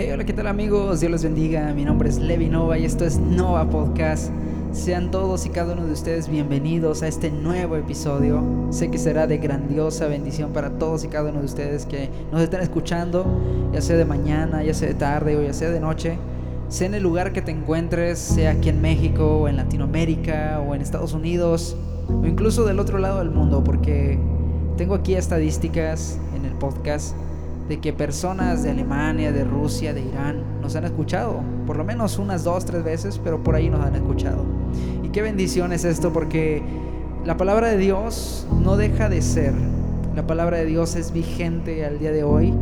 Hey, 0.00 0.12
hola, 0.12 0.24
¿qué 0.24 0.32
tal 0.32 0.46
amigos? 0.46 1.00
Dios 1.00 1.10
les 1.10 1.24
bendiga. 1.24 1.74
Mi 1.74 1.84
nombre 1.84 2.08
es 2.08 2.20
Levi 2.20 2.48
Nova 2.48 2.78
y 2.78 2.84
esto 2.84 3.04
es 3.04 3.18
Nova 3.18 3.68
Podcast. 3.68 4.30
Sean 4.70 5.10
todos 5.10 5.44
y 5.44 5.48
cada 5.48 5.72
uno 5.72 5.86
de 5.86 5.92
ustedes 5.92 6.28
bienvenidos 6.28 7.02
a 7.02 7.08
este 7.08 7.32
nuevo 7.32 7.74
episodio. 7.74 8.40
Sé 8.70 8.92
que 8.92 8.98
será 8.98 9.26
de 9.26 9.38
grandiosa 9.38 10.06
bendición 10.06 10.52
para 10.52 10.78
todos 10.78 11.02
y 11.02 11.08
cada 11.08 11.30
uno 11.30 11.40
de 11.40 11.46
ustedes 11.46 11.84
que 11.84 12.10
nos 12.30 12.42
están 12.42 12.60
escuchando, 12.60 13.26
ya 13.72 13.80
sea 13.80 13.96
de 13.96 14.04
mañana, 14.04 14.62
ya 14.62 14.72
sea 14.72 14.86
de 14.86 14.94
tarde 14.94 15.36
o 15.36 15.42
ya 15.42 15.52
sea 15.52 15.70
de 15.70 15.80
noche. 15.80 16.16
Sea 16.68 16.86
en 16.86 16.94
el 16.94 17.02
lugar 17.02 17.32
que 17.32 17.42
te 17.42 17.50
encuentres, 17.50 18.20
sea 18.20 18.52
aquí 18.52 18.68
en 18.68 18.80
México 18.80 19.38
o 19.38 19.48
en 19.48 19.56
Latinoamérica 19.56 20.60
o 20.60 20.76
en 20.76 20.80
Estados 20.80 21.12
Unidos 21.12 21.76
o 22.08 22.24
incluso 22.24 22.64
del 22.64 22.78
otro 22.78 23.00
lado 23.00 23.18
del 23.18 23.30
mundo, 23.30 23.64
porque 23.64 24.16
tengo 24.76 24.94
aquí 24.94 25.16
estadísticas 25.16 26.20
en 26.36 26.44
el 26.44 26.52
podcast 26.52 27.16
de 27.68 27.80
que 27.80 27.92
personas 27.92 28.62
de 28.62 28.70
Alemania, 28.70 29.30
de 29.30 29.44
Rusia, 29.44 29.92
de 29.92 30.00
Irán 30.00 30.42
nos 30.62 30.74
han 30.74 30.84
escuchado, 30.84 31.40
por 31.66 31.76
lo 31.76 31.84
menos 31.84 32.18
unas 32.18 32.42
dos, 32.42 32.64
tres 32.64 32.82
veces, 32.82 33.20
pero 33.22 33.42
por 33.42 33.54
ahí 33.54 33.68
nos 33.68 33.84
han 33.84 33.94
escuchado. 33.94 34.44
Y 35.02 35.10
qué 35.10 35.20
bendición 35.20 35.72
es 35.72 35.84
esto 35.84 36.12
porque 36.12 36.62
la 37.26 37.36
palabra 37.36 37.68
de 37.68 37.76
Dios 37.76 38.46
no 38.62 38.76
deja 38.78 39.10
de 39.10 39.20
ser, 39.20 39.52
la 40.16 40.26
palabra 40.26 40.56
de 40.56 40.64
Dios 40.64 40.96
es 40.96 41.12
vigente 41.12 41.84
al 41.84 41.98
día 41.98 42.10
de 42.10 42.24
hoy, 42.24 42.54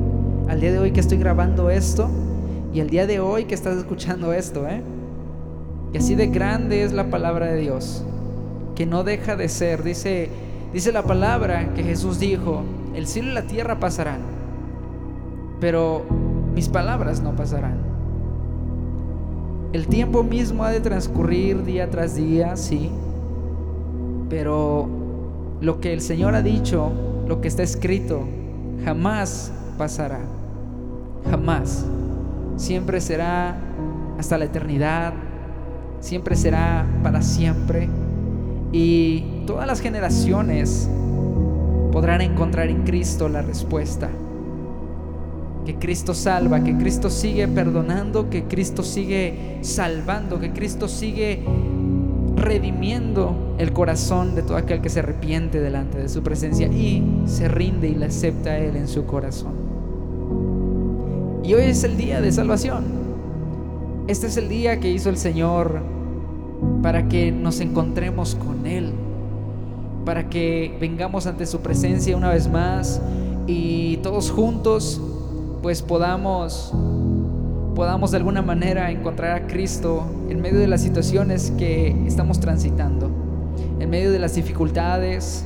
al 0.48 0.60
día 0.60 0.72
de 0.72 0.80
hoy 0.80 0.90
que 0.90 1.00
estoy 1.00 1.18
grabando 1.18 1.70
esto 1.70 2.10
y 2.74 2.80
al 2.80 2.90
día 2.90 3.06
de 3.06 3.20
hoy 3.20 3.44
que 3.44 3.54
estás 3.54 3.76
escuchando 3.76 4.32
esto, 4.32 4.66
¿eh? 4.66 4.82
Y 5.92 5.98
así 5.98 6.16
de 6.16 6.26
grande 6.26 6.82
es 6.82 6.92
la 6.92 7.10
palabra 7.10 7.46
de 7.46 7.60
Dios, 7.60 8.04
que 8.74 8.86
no 8.86 9.04
deja 9.04 9.36
de 9.36 9.48
ser, 9.48 9.84
dice, 9.84 10.28
dice 10.72 10.90
la 10.90 11.04
palabra 11.04 11.72
que 11.74 11.84
Jesús 11.84 12.18
dijo, 12.18 12.62
el 12.94 13.06
cielo 13.06 13.30
y 13.30 13.34
la 13.34 13.42
tierra 13.42 13.78
pasarán 13.78 14.35
pero 15.60 16.04
mis 16.54 16.68
palabras 16.68 17.20
no 17.22 17.34
pasarán. 17.34 17.76
El 19.72 19.86
tiempo 19.88 20.22
mismo 20.22 20.64
ha 20.64 20.70
de 20.70 20.80
transcurrir 20.80 21.64
día 21.64 21.90
tras 21.90 22.16
día, 22.16 22.56
sí, 22.56 22.90
pero 24.28 24.88
lo 25.60 25.80
que 25.80 25.92
el 25.92 26.00
Señor 26.00 26.34
ha 26.34 26.42
dicho, 26.42 26.90
lo 27.26 27.40
que 27.40 27.48
está 27.48 27.62
escrito, 27.62 28.22
jamás 28.84 29.52
pasará, 29.76 30.20
jamás. 31.30 31.84
Siempre 32.56 33.00
será 33.00 33.56
hasta 34.18 34.38
la 34.38 34.46
eternidad, 34.46 35.12
siempre 36.00 36.36
será 36.36 36.86
para 37.02 37.20
siempre. 37.20 37.88
Y 38.72 39.42
todas 39.46 39.66
las 39.66 39.80
generaciones 39.80 40.88
podrán 41.92 42.20
encontrar 42.20 42.68
en 42.68 42.82
Cristo 42.84 43.28
la 43.28 43.42
respuesta 43.42 44.08
que 45.66 45.74
Cristo 45.74 46.14
salva, 46.14 46.62
que 46.62 46.78
Cristo 46.78 47.10
sigue 47.10 47.48
perdonando, 47.48 48.30
que 48.30 48.44
Cristo 48.44 48.84
sigue 48.84 49.58
salvando, 49.62 50.38
que 50.38 50.52
Cristo 50.52 50.86
sigue 50.86 51.42
redimiendo 52.36 53.56
el 53.58 53.72
corazón 53.72 54.36
de 54.36 54.42
todo 54.42 54.56
aquel 54.56 54.80
que 54.80 54.88
se 54.88 55.00
arrepiente 55.00 55.60
delante 55.60 55.98
de 55.98 56.08
su 56.08 56.22
presencia 56.22 56.68
y 56.68 57.02
se 57.26 57.48
rinde 57.48 57.88
y 57.88 57.96
le 57.96 58.06
acepta 58.06 58.50
a 58.50 58.58
Él 58.58 58.76
en 58.76 58.86
su 58.86 59.06
corazón. 59.06 59.54
Y 61.42 61.52
hoy 61.52 61.64
es 61.64 61.82
el 61.82 61.96
día 61.96 62.20
de 62.20 62.30
salvación. 62.30 62.84
Este 64.06 64.28
es 64.28 64.36
el 64.36 64.48
día 64.48 64.78
que 64.78 64.90
hizo 64.90 65.10
el 65.10 65.16
Señor 65.16 65.80
para 66.80 67.08
que 67.08 67.32
nos 67.32 67.58
encontremos 67.58 68.36
con 68.36 68.66
Él, 68.66 68.92
para 70.04 70.28
que 70.28 70.76
vengamos 70.80 71.26
ante 71.26 71.44
su 71.44 71.58
presencia 71.58 72.16
una 72.16 72.30
vez 72.30 72.48
más 72.48 73.02
y 73.48 73.96
todos 73.98 74.30
juntos 74.30 75.00
pues 75.62 75.82
podamos 75.82 76.72
podamos 77.76 78.10
de 78.10 78.16
alguna 78.16 78.40
manera 78.40 78.90
encontrar 78.90 79.36
a 79.36 79.46
Cristo 79.46 80.02
en 80.30 80.40
medio 80.40 80.58
de 80.58 80.66
las 80.66 80.80
situaciones 80.80 81.52
que 81.58 81.94
estamos 82.06 82.40
transitando, 82.40 83.10
en 83.78 83.90
medio 83.90 84.10
de 84.10 84.18
las 84.18 84.34
dificultades, 84.34 85.44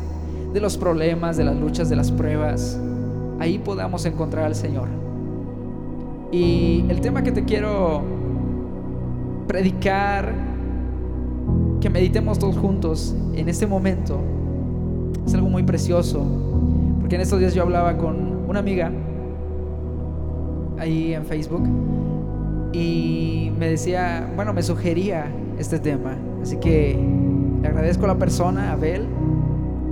de 0.52 0.60
los 0.60 0.76
problemas, 0.76 1.36
de 1.36 1.44
las 1.44 1.56
luchas, 1.56 1.90
de 1.90 1.96
las 1.96 2.12
pruebas. 2.12 2.78
Ahí 3.40 3.58
podamos 3.58 4.06
encontrar 4.06 4.44
al 4.44 4.54
Señor. 4.54 4.86
Y 6.30 6.84
el 6.88 7.00
tema 7.00 7.24
que 7.24 7.32
te 7.32 7.44
quiero 7.44 8.02
predicar, 9.48 10.32
que 11.80 11.90
meditemos 11.90 12.38
todos 12.38 12.56
juntos 12.56 13.16
en 13.34 13.48
este 13.48 13.66
momento, 13.66 14.20
es 15.26 15.34
algo 15.34 15.48
muy 15.48 15.64
precioso. 15.64 16.24
Porque 17.00 17.16
en 17.16 17.22
estos 17.22 17.40
días 17.40 17.54
yo 17.54 17.62
hablaba 17.62 17.96
con 17.96 18.44
una 18.48 18.60
amiga 18.60 18.92
ahí 20.80 21.14
en 21.14 21.24
Facebook 21.24 21.68
y 22.72 23.52
me 23.58 23.68
decía, 23.68 24.28
bueno, 24.34 24.52
me 24.52 24.62
sugería 24.62 25.26
este 25.58 25.78
tema. 25.78 26.16
Así 26.42 26.56
que 26.56 26.98
le 27.62 27.68
agradezco 27.68 28.04
a 28.04 28.08
la 28.08 28.18
persona, 28.18 28.72
Abel, 28.72 29.06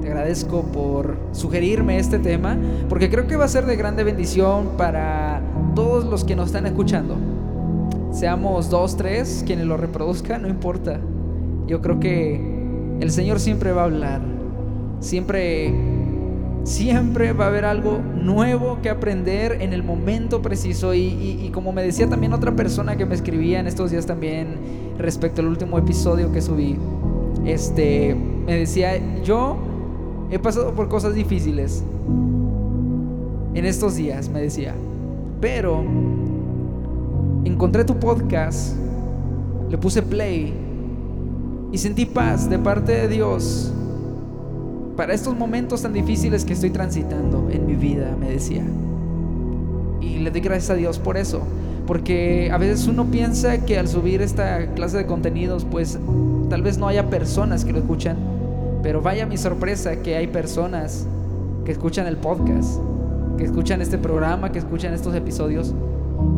te 0.00 0.08
agradezco 0.08 0.62
por 0.62 1.18
sugerirme 1.32 1.98
este 1.98 2.18
tema, 2.18 2.56
porque 2.88 3.10
creo 3.10 3.26
que 3.26 3.36
va 3.36 3.44
a 3.44 3.48
ser 3.48 3.66
de 3.66 3.76
grande 3.76 4.04
bendición 4.04 4.70
para 4.76 5.42
todos 5.74 6.04
los 6.06 6.24
que 6.24 6.34
nos 6.34 6.46
están 6.46 6.66
escuchando. 6.66 7.16
Seamos 8.12 8.70
dos, 8.70 8.96
tres, 8.96 9.42
quienes 9.46 9.66
lo 9.66 9.76
reproduzcan, 9.76 10.42
no 10.42 10.48
importa. 10.48 10.98
Yo 11.66 11.82
creo 11.82 12.00
que 12.00 12.40
el 13.00 13.10
Señor 13.10 13.38
siempre 13.38 13.72
va 13.72 13.82
a 13.82 13.84
hablar, 13.84 14.22
siempre 15.00 15.74
Siempre 16.68 17.32
va 17.32 17.46
a 17.46 17.48
haber 17.48 17.64
algo 17.64 17.98
nuevo 17.98 18.80
que 18.82 18.90
aprender 18.90 19.62
en 19.62 19.72
el 19.72 19.82
momento 19.82 20.42
preciso. 20.42 20.92
Y, 20.92 21.50
como 21.54 21.72
me 21.72 21.82
decía 21.82 22.10
también 22.10 22.34
otra 22.34 22.54
persona 22.54 22.94
que 22.98 23.06
me 23.06 23.14
escribía 23.14 23.58
en 23.58 23.66
estos 23.66 23.90
días 23.90 24.04
también 24.04 24.58
respecto 24.98 25.40
al 25.40 25.48
último 25.48 25.78
episodio 25.78 26.30
que 26.30 26.42
subí, 26.42 26.76
este, 27.46 28.14
me 28.14 28.54
decía, 28.54 29.00
yo 29.22 29.56
he 30.30 30.38
pasado 30.38 30.74
por 30.74 30.90
cosas 30.90 31.14
difíciles 31.14 31.82
en 33.54 33.64
estos 33.64 33.96
días, 33.96 34.28
me 34.28 34.42
decía, 34.42 34.74
pero 35.40 35.82
encontré 37.44 37.82
tu 37.86 37.98
podcast, 37.98 38.76
le 39.70 39.78
puse 39.78 40.02
play 40.02 40.52
y 41.72 41.78
sentí 41.78 42.04
paz 42.04 42.50
de 42.50 42.58
parte 42.58 42.92
de 42.92 43.08
Dios 43.08 43.72
para 44.98 45.14
estos 45.14 45.36
momentos 45.36 45.82
tan 45.82 45.92
difíciles 45.92 46.44
que 46.44 46.54
estoy 46.54 46.70
transitando 46.70 47.48
en 47.52 47.66
mi 47.66 47.76
vida, 47.76 48.16
me 48.18 48.30
decía. 48.30 48.64
Y 50.00 50.18
le 50.18 50.32
doy 50.32 50.40
gracias 50.40 50.70
a 50.70 50.74
Dios 50.74 50.98
por 50.98 51.16
eso, 51.16 51.40
porque 51.86 52.50
a 52.52 52.58
veces 52.58 52.88
uno 52.88 53.04
piensa 53.04 53.64
que 53.64 53.78
al 53.78 53.86
subir 53.86 54.22
esta 54.22 54.66
clase 54.74 54.96
de 54.96 55.06
contenidos, 55.06 55.64
pues 55.64 56.00
tal 56.50 56.62
vez 56.62 56.78
no 56.78 56.88
haya 56.88 57.10
personas 57.10 57.64
que 57.64 57.72
lo 57.72 57.78
escuchan, 57.78 58.16
pero 58.82 59.00
vaya 59.00 59.24
mi 59.24 59.36
sorpresa 59.36 60.02
que 60.02 60.16
hay 60.16 60.26
personas 60.26 61.06
que 61.64 61.70
escuchan 61.70 62.08
el 62.08 62.16
podcast, 62.16 62.80
que 63.36 63.44
escuchan 63.44 63.80
este 63.80 63.98
programa, 63.98 64.50
que 64.50 64.58
escuchan 64.58 64.94
estos 64.94 65.14
episodios. 65.14 65.76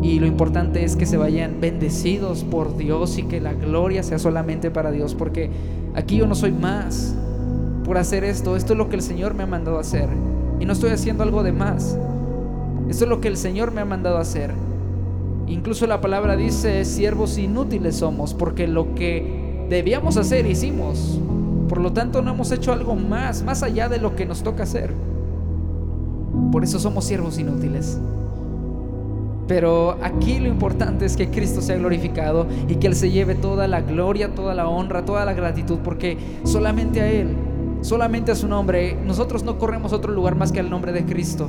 Y 0.03 0.19
lo 0.19 0.27
importante 0.27 0.83
es 0.83 0.95
que 0.95 1.07
se 1.07 1.17
vayan 1.17 1.61
bendecidos 1.61 2.43
por 2.43 2.77
Dios 2.77 3.17
y 3.17 3.23
que 3.23 3.41
la 3.41 3.53
gloria 3.53 4.03
sea 4.03 4.19
solamente 4.19 4.69
para 4.69 4.91
Dios, 4.91 5.15
porque 5.15 5.49
aquí 5.95 6.17
yo 6.17 6.27
no 6.27 6.35
soy 6.35 6.51
más 6.51 7.15
por 7.91 7.97
hacer 7.97 8.23
esto. 8.23 8.55
Esto 8.55 8.71
es 8.71 8.77
lo 8.77 8.87
que 8.87 8.95
el 8.95 9.01
Señor 9.01 9.33
me 9.33 9.43
ha 9.43 9.47
mandado 9.47 9.77
hacer. 9.77 10.07
Y 10.61 10.65
no 10.65 10.71
estoy 10.71 10.91
haciendo 10.91 11.23
algo 11.23 11.43
de 11.43 11.51
más. 11.51 11.97
Esto 12.87 13.03
es 13.03 13.09
lo 13.09 13.19
que 13.19 13.27
el 13.27 13.35
Señor 13.35 13.73
me 13.73 13.81
ha 13.81 13.85
mandado 13.85 14.17
hacer. 14.17 14.53
Incluso 15.47 15.85
la 15.87 15.99
palabra 15.99 16.37
dice, 16.37 16.85
siervos 16.85 17.37
inútiles 17.37 17.97
somos, 17.97 18.33
porque 18.33 18.65
lo 18.65 18.95
que 18.95 19.65
debíamos 19.69 20.15
hacer 20.15 20.45
hicimos. 20.45 21.19
Por 21.67 21.81
lo 21.81 21.91
tanto, 21.91 22.21
no 22.21 22.31
hemos 22.31 22.53
hecho 22.53 22.71
algo 22.71 22.95
más, 22.95 23.43
más 23.43 23.61
allá 23.61 23.89
de 23.89 23.97
lo 23.97 24.15
que 24.15 24.25
nos 24.25 24.41
toca 24.41 24.63
hacer. 24.63 24.93
Por 26.49 26.63
eso 26.63 26.79
somos 26.79 27.03
siervos 27.03 27.39
inútiles. 27.39 27.99
Pero 29.49 29.97
aquí 30.01 30.39
lo 30.39 30.47
importante 30.47 31.03
es 31.03 31.17
que 31.17 31.29
Cristo 31.29 31.61
sea 31.61 31.75
glorificado 31.75 32.47
y 32.69 32.75
que 32.75 32.87
Él 32.87 32.95
se 32.95 33.11
lleve 33.11 33.35
toda 33.35 33.67
la 33.67 33.81
gloria, 33.81 34.33
toda 34.33 34.55
la 34.55 34.69
honra, 34.69 35.03
toda 35.03 35.25
la 35.25 35.33
gratitud, 35.33 35.79
porque 35.83 36.17
solamente 36.45 37.01
a 37.01 37.11
Él 37.11 37.35
solamente 37.81 38.31
a 38.31 38.35
su 38.35 38.47
nombre. 38.47 38.97
Nosotros 39.05 39.43
no 39.43 39.57
corremos 39.57 39.93
a 39.93 39.97
otro 39.97 40.13
lugar 40.13 40.35
más 40.35 40.51
que 40.51 40.59
al 40.59 40.69
nombre 40.69 40.91
de 40.91 41.05
Cristo. 41.05 41.47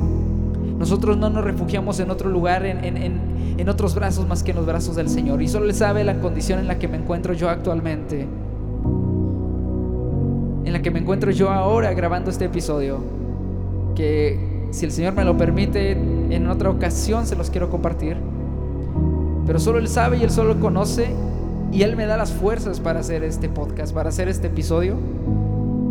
Nosotros 0.79 1.17
no 1.17 1.31
nos 1.31 1.45
refugiamos 1.45 2.01
en 2.01 2.11
otro 2.11 2.29
lugar, 2.29 2.67
en, 2.67 3.69
otros 3.69 3.95
brazos 3.95 4.27
más 4.27 4.43
que 4.43 4.51
en 4.51 4.57
los 4.57 4.67
brazos 4.67 4.97
del 4.97 5.09
Señor. 5.09 5.41
Y 5.41 5.47
solo 5.47 5.67
Él 5.67 5.75
sabe 5.75 6.03
la 6.03 6.19
condición 6.19 6.59
en 6.59 6.67
la 6.67 6.79
que 6.79 6.89
me 6.89 6.97
encuentro 6.97 7.35
yo 7.35 7.49
actualmente. 7.49 8.27
En 10.65 10.73
la 10.73 10.83
que 10.83 10.91
me 10.91 10.99
encuentro 10.99 11.31
yo 11.31 11.51
ahora 11.51 11.93
grabando 11.95 12.31
este 12.31 12.47
episodio. 12.47 12.99
Que 13.95 14.67
si 14.73 14.85
el 14.85 14.91
Señor 14.91 15.13
me 15.13 15.25
lo 15.25 15.37
permite, 15.37 15.93
en 15.93 16.49
otra 16.49 16.71
ocasión 16.71 17.27
se 17.27 17.37
los 17.37 17.51
quiero 17.51 17.71
compartir. 17.71 18.17
Pero 19.47 19.61
solo 19.61 19.79
Él 19.79 19.87
sabe 19.87 20.17
y 20.17 20.25
Él 20.25 20.31
solo 20.31 20.59
conoce. 20.59 21.15
Y 21.71 21.83
Él 21.83 21.95
me 21.95 22.07
da 22.07 22.17
las 22.17 22.33
fuerzas 22.33 22.81
para 22.81 23.01
hacer 23.01 23.23
este 23.23 23.49
podcast, 23.49 23.95
para 23.95 24.09
hacer 24.09 24.29
este 24.29 24.49
episodio. 24.49 24.97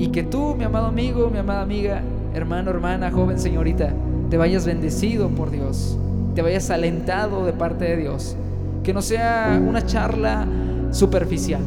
Y 0.01 0.07
que 0.07 0.23
tú, 0.23 0.55
mi 0.55 0.63
amado 0.63 0.87
amigo, 0.87 1.29
mi 1.29 1.37
amada 1.37 1.61
amiga, 1.61 2.01
hermano, 2.33 2.71
hermana, 2.71 3.11
joven, 3.11 3.37
señorita, 3.37 3.93
te 4.31 4.37
vayas 4.37 4.65
bendecido 4.65 5.29
por 5.29 5.51
Dios. 5.51 5.95
te 6.33 6.41
vayas 6.41 6.71
alentado 6.71 7.45
de 7.45 7.53
parte 7.53 7.85
de 7.85 7.97
Dios. 7.97 8.35
Que 8.81 8.95
no 8.95 9.03
sea 9.03 9.61
una 9.63 9.85
charla 9.85 10.47
superficial, 10.89 11.61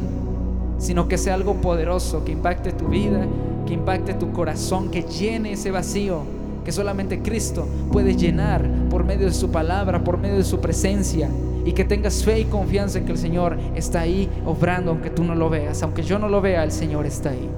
sino 0.77 1.07
que 1.07 1.17
sea 1.17 1.35
algo 1.35 1.61
poderoso, 1.61 2.25
que 2.25 2.33
impacte 2.33 2.73
tu 2.73 2.89
vida, 2.89 3.25
que 3.65 3.73
impacte 3.73 4.13
tu 4.13 4.33
corazón, 4.33 4.91
que 4.91 5.03
llene 5.03 5.53
ese 5.53 5.71
vacío 5.71 6.23
que 6.65 6.73
solamente 6.73 7.21
Cristo 7.21 7.65
puede 7.89 8.17
llenar 8.17 8.67
por 8.89 9.05
medio 9.05 9.27
de 9.27 9.33
su 9.33 9.49
palabra, 9.49 10.03
por 10.03 10.17
medio 10.17 10.35
de 10.35 10.43
su 10.43 10.59
presencia. 10.59 11.29
Y 11.63 11.71
que 11.71 11.85
tengas 11.85 12.21
fe 12.25 12.41
y 12.41 12.45
confianza 12.45 12.99
en 12.99 13.05
que 13.05 13.13
el 13.13 13.17
Señor 13.17 13.57
está 13.75 14.01
ahí 14.01 14.29
obrando, 14.45 14.91
aunque 14.91 15.09
tú 15.09 15.23
no 15.23 15.35
lo 15.35 15.49
veas. 15.49 15.81
Aunque 15.83 16.03
yo 16.03 16.19
no 16.19 16.27
lo 16.27 16.41
vea, 16.41 16.65
el 16.65 16.71
Señor 16.71 17.05
está 17.05 17.29
ahí. 17.29 17.49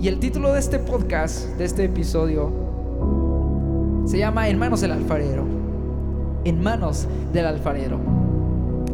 Y 0.00 0.08
el 0.08 0.18
título 0.18 0.54
de 0.54 0.60
este 0.60 0.78
podcast, 0.78 1.58
de 1.58 1.66
este 1.66 1.84
episodio, 1.84 2.50
se 4.06 4.16
llama 4.16 4.48
En 4.48 4.58
manos 4.58 4.80
del 4.80 4.92
alfarero. 4.92 5.44
En 6.44 6.62
manos 6.62 7.06
del 7.34 7.44
alfarero. 7.44 7.98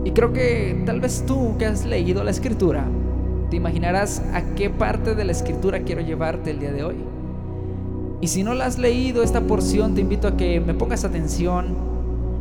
Y 0.05 0.11
creo 0.11 0.33
que 0.33 0.83
tal 0.85 1.01
vez 1.01 1.25
tú 1.25 1.55
que 1.61 1.67
has 1.67 1.87
leído 1.87 2.25
la 2.25 2.33
escritura, 2.33 2.89
te 3.51 3.57
imaginarás 3.57 4.21
a 4.35 4.43
qué 4.57 4.69
parte 4.69 5.15
de 5.15 5.25
la 5.25 5.31
escritura 5.31 5.85
quiero 5.85 6.01
llevarte 6.01 6.51
el 6.51 6.59
día 6.59 6.73
de 6.73 6.83
hoy. 6.83 6.97
Y 8.21 8.27
si 8.27 8.43
no 8.43 8.55
la 8.55 8.67
has 8.67 8.77
leído 8.77 9.23
esta 9.23 9.43
porción, 9.43 9.95
te 9.95 10.01
invito 10.01 10.27
a 10.27 10.37
que 10.37 10.59
me 10.59 10.75
pongas 10.75 11.05
atención 11.05 11.67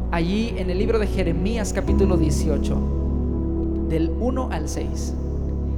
allí 0.10 0.56
en 0.58 0.72
el 0.72 0.80
libro 0.80 0.98
de 0.98 1.06
Jeremías 1.06 1.72
capítulo 1.72 2.18
18, 2.18 3.86
del 3.90 4.10
1 4.20 4.50
al 4.52 4.68
6. 4.68 5.14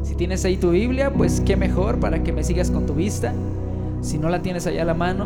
Si 0.08 0.16
tienes 0.16 0.46
ahí 0.46 0.56
tu 0.56 0.72
Biblia, 0.72 1.12
pues 1.12 1.42
qué 1.42 1.58
mejor 1.58 2.00
para 2.00 2.24
que 2.24 2.32
me 2.32 2.42
sigas 2.42 2.72
con 2.72 2.86
tu 2.86 2.94
vista. 2.94 3.34
Si 4.00 4.18
no 4.18 4.30
la 4.30 4.42
tienes 4.42 4.66
allá 4.66 4.84
a 4.84 4.86
la 4.86 4.94
mano, 4.94 5.26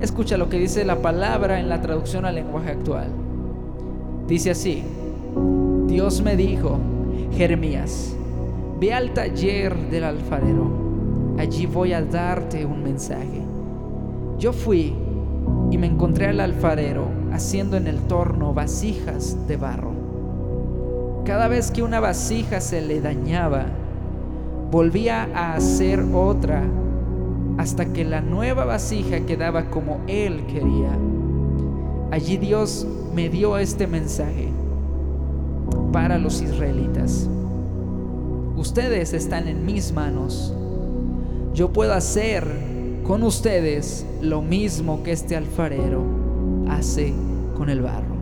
escucha 0.00 0.36
lo 0.36 0.48
que 0.48 0.58
dice 0.58 0.84
la 0.84 0.96
palabra 0.96 1.60
en 1.60 1.68
la 1.68 1.80
traducción 1.80 2.24
al 2.24 2.34
lenguaje 2.34 2.72
actual. 2.72 3.06
Dice 4.26 4.50
así, 4.50 4.82
Dios 5.86 6.20
me 6.20 6.34
dijo, 6.34 6.78
Jeremías, 7.36 8.16
ve 8.80 8.92
al 8.92 9.14
taller 9.14 9.88
del 9.88 10.02
alfarero, 10.02 10.68
allí 11.38 11.66
voy 11.66 11.92
a 11.92 12.02
darte 12.02 12.66
un 12.66 12.82
mensaje. 12.82 13.42
Yo 14.36 14.52
fui 14.52 14.94
y 15.70 15.78
me 15.78 15.86
encontré 15.86 16.26
al 16.26 16.40
alfarero 16.40 17.06
haciendo 17.32 17.76
en 17.76 17.86
el 17.86 18.00
torno 18.08 18.52
vasijas 18.52 19.46
de 19.46 19.56
barro. 19.56 19.92
Cada 21.24 21.46
vez 21.46 21.70
que 21.70 21.84
una 21.84 22.00
vasija 22.00 22.60
se 22.60 22.80
le 22.82 23.00
dañaba, 23.00 23.66
volvía 24.70 25.28
a 25.34 25.54
hacer 25.54 26.00
otra 26.12 26.62
hasta 27.56 27.86
que 27.92 28.04
la 28.04 28.20
nueva 28.20 28.64
vasija 28.64 29.20
quedaba 29.20 29.70
como 29.70 30.00
él 30.06 30.46
quería. 30.46 30.96
Allí 32.10 32.36
Dios 32.36 32.86
me 33.14 33.28
dio 33.28 33.58
este 33.58 33.86
mensaje 33.86 34.48
para 35.92 36.18
los 36.18 36.40
israelitas. 36.40 37.28
Ustedes 38.56 39.12
están 39.12 39.48
en 39.48 39.64
mis 39.64 39.92
manos. 39.92 40.54
Yo 41.54 41.72
puedo 41.72 41.94
hacer 41.94 42.46
con 43.06 43.22
ustedes 43.22 44.06
lo 44.20 44.42
mismo 44.42 45.02
que 45.02 45.12
este 45.12 45.36
alfarero 45.36 46.02
hace 46.68 47.12
con 47.56 47.70
el 47.70 47.80
barro. 47.80 48.16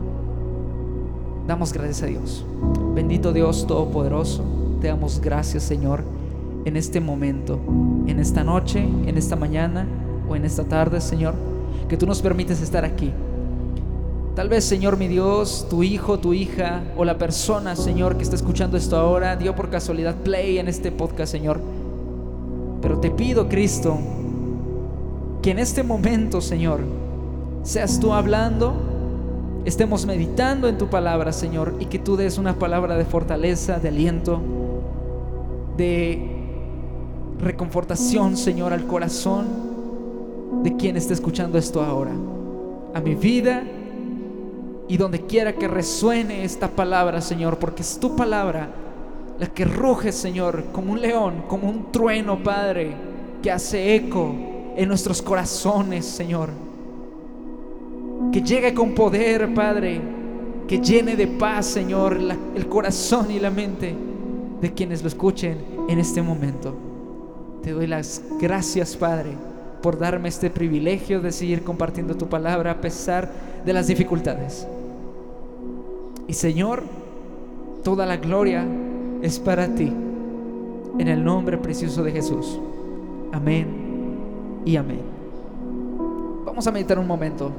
Damos 1.45 1.73
gracias 1.73 2.03
a 2.03 2.05
Dios. 2.07 2.45
Bendito 2.95 3.33
Dios 3.33 3.67
Todopoderoso, 3.67 4.43
te 4.81 4.87
damos 4.87 5.21
gracias 5.21 5.63
Señor 5.63 6.16
en 6.67 6.75
este 6.75 6.99
momento, 6.99 7.59
en 8.07 8.19
esta 8.19 8.43
noche, 8.43 8.79
en 8.79 9.17
esta 9.17 9.37
mañana 9.37 9.87
o 10.29 10.35
en 10.35 10.43
esta 10.43 10.65
tarde 10.65 10.99
Señor, 10.99 11.33
que 11.87 11.95
tú 11.95 12.05
nos 12.05 12.21
permites 12.21 12.61
estar 12.61 12.83
aquí. 12.83 13.13
Tal 14.35 14.49
vez, 14.49 14.65
Señor 14.65 14.97
mi 14.97 15.07
Dios, 15.07 15.65
tu 15.69 15.81
hijo, 15.81 16.19
tu 16.19 16.33
hija 16.33 16.83
o 16.97 17.05
la 17.05 17.17
persona, 17.17 17.75
Señor, 17.75 18.17
que 18.17 18.23
está 18.23 18.35
escuchando 18.35 18.75
esto 18.75 18.97
ahora, 18.97 19.37
dio 19.37 19.55
por 19.55 19.69
casualidad 19.69 20.15
play 20.15 20.59
en 20.59 20.67
este 20.67 20.91
podcast, 20.91 21.31
Señor. 21.31 21.59
Pero 22.81 22.99
te 22.99 23.09
pido, 23.11 23.47
Cristo, 23.47 23.97
que 25.41 25.51
en 25.51 25.59
este 25.59 25.83
momento, 25.83 26.41
Señor, 26.41 26.81
seas 27.63 27.99
tú 27.99 28.13
hablando, 28.13 28.75
estemos 29.65 30.05
meditando 30.05 30.67
en 30.67 30.77
tu 30.77 30.87
palabra, 30.87 31.31
Señor, 31.31 31.75
y 31.79 31.85
que 31.85 31.97
tú 31.97 32.17
des 32.17 32.37
una 32.37 32.59
palabra 32.59 32.97
de 32.97 33.05
fortaleza, 33.05 33.79
de 33.79 33.87
aliento, 33.87 34.39
de 35.77 36.36
reconfortación, 37.39 38.37
Señor, 38.37 38.73
al 38.73 38.85
corazón 38.87 39.47
de 40.63 40.75
quien 40.75 40.97
esté 40.97 41.13
escuchando 41.13 41.57
esto 41.57 41.81
ahora, 41.81 42.11
a 42.93 42.99
mi 42.99 43.15
vida 43.15 43.63
y 44.87 44.97
donde 44.97 45.21
quiera 45.21 45.53
que 45.53 45.67
resuene 45.67 46.43
esta 46.43 46.69
palabra, 46.69 47.21
Señor, 47.21 47.57
porque 47.59 47.81
es 47.81 47.99
tu 47.99 48.15
palabra 48.15 48.69
la 49.39 49.47
que 49.47 49.65
ruge, 49.65 50.11
Señor, 50.11 50.65
como 50.71 50.93
un 50.93 51.01
león, 51.01 51.43
como 51.47 51.69
un 51.69 51.91
trueno, 51.91 52.41
Padre, 52.41 52.95
que 53.41 53.51
hace 53.51 53.95
eco 53.95 54.33
en 54.75 54.87
nuestros 54.87 55.21
corazones, 55.21 56.05
Señor. 56.05 56.49
Que 58.31 58.41
llegue 58.41 58.73
con 58.73 58.95
poder, 58.95 59.53
Padre. 59.53 60.01
Que 60.67 60.79
llene 60.79 61.15
de 61.15 61.27
paz, 61.27 61.67
Señor, 61.67 62.17
el 62.55 62.67
corazón 62.67 63.29
y 63.31 63.39
la 63.39 63.51
mente 63.51 63.95
de 64.59 64.73
quienes 64.73 65.01
lo 65.01 65.07
escuchen 65.07 65.57
en 65.87 65.99
este 65.99 66.21
momento. 66.21 66.86
Te 67.67 67.73
doy 67.73 67.85
las 67.85 68.21
gracias, 68.39 68.95
Padre, 68.95 69.31
por 69.81 69.99
darme 69.99 70.29
este 70.29 70.49
privilegio 70.49 71.19
de 71.19 71.33
seguir 71.33 71.65
compartiendo 71.65 72.15
tu 72.15 72.29
palabra 72.29 72.71
a 72.71 72.79
pesar 72.79 73.29
de 73.65 73.73
las 73.73 73.87
dificultades. 73.87 74.65
Y 76.29 76.33
Señor, 76.33 76.83
toda 77.83 78.05
la 78.05 78.15
gloria 78.15 78.65
es 79.21 79.37
para 79.37 79.67
ti. 79.67 79.91
En 80.97 81.09
el 81.09 81.21
nombre 81.21 81.57
precioso 81.57 82.03
de 82.03 82.13
Jesús. 82.13 82.57
Amén 83.33 83.67
y 84.63 84.77
amén. 84.77 85.01
Vamos 86.45 86.65
a 86.67 86.71
meditar 86.71 86.97
un 86.97 87.05
momento 87.05 87.51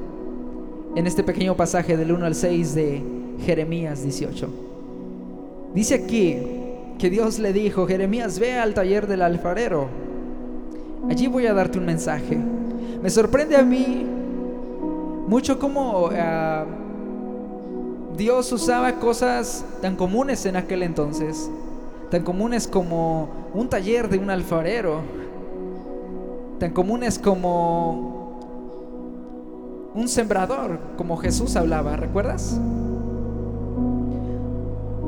en 0.96 1.06
este 1.06 1.22
pequeño 1.22 1.54
pasaje 1.54 1.98
del 1.98 2.12
1 2.12 2.24
al 2.24 2.34
6 2.34 2.74
de 2.74 3.02
Jeremías 3.44 4.02
18. 4.02 4.48
Dice 5.74 5.94
aquí 5.96 6.38
que 6.98 7.10
Dios 7.10 7.38
le 7.38 7.52
dijo, 7.52 7.86
Jeremías, 7.86 8.38
ve 8.38 8.58
al 8.58 8.74
taller 8.74 9.06
del 9.06 9.22
alfarero. 9.22 10.07
Allí 11.08 11.26
voy 11.26 11.46
a 11.46 11.54
darte 11.54 11.78
un 11.78 11.86
mensaje. 11.86 12.38
Me 13.02 13.10
sorprende 13.10 13.56
a 13.56 13.62
mí 13.62 14.06
mucho 15.26 15.58
cómo 15.58 16.10
ah, 16.12 16.64
Dios 18.16 18.50
usaba 18.52 18.92
cosas 18.94 19.64
tan 19.82 19.96
comunes 19.96 20.46
en 20.46 20.56
aquel 20.56 20.82
entonces, 20.82 21.50
tan 22.10 22.22
comunes 22.22 22.66
como 22.66 23.28
un 23.54 23.68
taller 23.68 24.08
de 24.08 24.18
un 24.18 24.30
alfarero 24.30 25.02
tan 26.58 26.72
comunes 26.72 27.18
como 27.18 28.28
un 29.94 30.08
sembrador, 30.08 30.78
como 30.96 31.16
Jesús 31.16 31.56
hablaba, 31.56 31.96
¿recuerdas? 31.96 32.60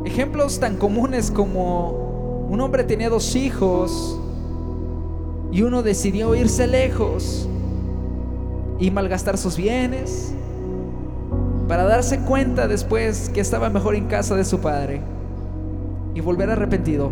Ejemplos 0.04 0.60
tan 0.60 0.76
comunes 0.76 1.30
como 1.30 2.46
un 2.48 2.60
hombre 2.60 2.84
tenía 2.84 3.10
dos 3.10 3.34
hijos 3.36 4.19
y 5.52 5.62
uno 5.62 5.82
decidió 5.82 6.34
irse 6.34 6.66
lejos 6.66 7.48
y 8.78 8.90
malgastar 8.90 9.36
sus 9.36 9.56
bienes 9.56 10.32
para 11.68 11.84
darse 11.84 12.20
cuenta 12.20 12.66
después 12.68 13.30
que 13.30 13.40
estaba 13.40 13.70
mejor 13.70 13.94
en 13.94 14.06
casa 14.06 14.34
de 14.36 14.44
su 14.44 14.60
padre 14.60 15.00
y 16.14 16.20
volver 16.20 16.50
arrepentido 16.50 17.10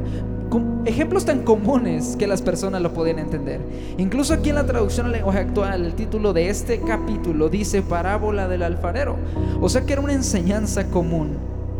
ejemplos 0.85 1.25
tan 1.25 1.43
comunes 1.43 2.17
que 2.17 2.27
las 2.27 2.43
personas 2.43 2.81
lo 2.81 2.93
podían 2.93 3.19
entender. 3.19 3.61
Incluso 3.99 4.35
aquí 4.35 4.49
en 4.49 4.55
la 4.55 4.67
traducción 4.67 5.07
al 5.07 5.13
lenguaje 5.13 5.41
actual, 5.41 5.85
el 5.85 5.95
título 5.95 6.33
de 6.33 6.49
este 6.49 6.81
capítulo 6.81 7.49
dice 7.49 7.83
parábola 7.83 8.49
del 8.49 8.63
alfarero. 8.63 9.17
O 9.61 9.69
sea 9.69 9.83
que 9.83 9.93
era 9.93 10.03
una 10.03 10.15
enseñanza 10.15 10.89
común, 10.89 11.37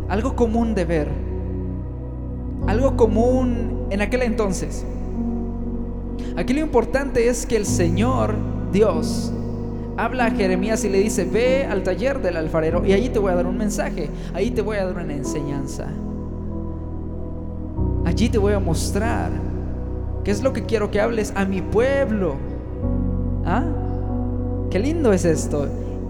algo 0.09 0.35
común 0.35 0.75
de 0.75 0.85
ver, 0.85 1.07
algo 2.67 2.95
común 2.95 3.87
en 3.89 4.01
aquel 4.01 4.21
entonces. 4.21 4.85
Aquí 6.37 6.53
lo 6.53 6.61
importante 6.61 7.27
es 7.27 7.45
que 7.45 7.57
el 7.57 7.65
Señor, 7.65 8.35
Dios, 8.71 9.31
habla 9.97 10.27
a 10.27 10.31
Jeremías 10.31 10.83
y 10.85 10.89
le 10.89 10.99
dice, 10.99 11.25
ve 11.25 11.65
al 11.65 11.83
taller 11.83 12.21
del 12.21 12.37
alfarero 12.37 12.85
y 12.85 12.93
ahí 12.93 13.09
te 13.09 13.19
voy 13.19 13.31
a 13.31 13.35
dar 13.35 13.45
un 13.45 13.57
mensaje, 13.57 14.09
ahí 14.33 14.51
te 14.51 14.61
voy 14.61 14.77
a 14.77 14.85
dar 14.85 15.03
una 15.03 15.13
enseñanza. 15.13 15.87
Allí 18.05 18.29
te 18.29 18.37
voy 18.37 18.53
a 18.53 18.59
mostrar 18.59 19.31
qué 20.23 20.31
es 20.31 20.41
lo 20.41 20.53
que 20.53 20.63
quiero 20.63 20.89
que 20.89 21.01
hables 21.01 21.33
a 21.35 21.45
mi 21.45 21.61
pueblo. 21.61 22.35
¿Ah? 23.45 23.65
Qué 24.71 24.79
lindo 24.79 25.11
es 25.11 25.25
esto. 25.25 25.67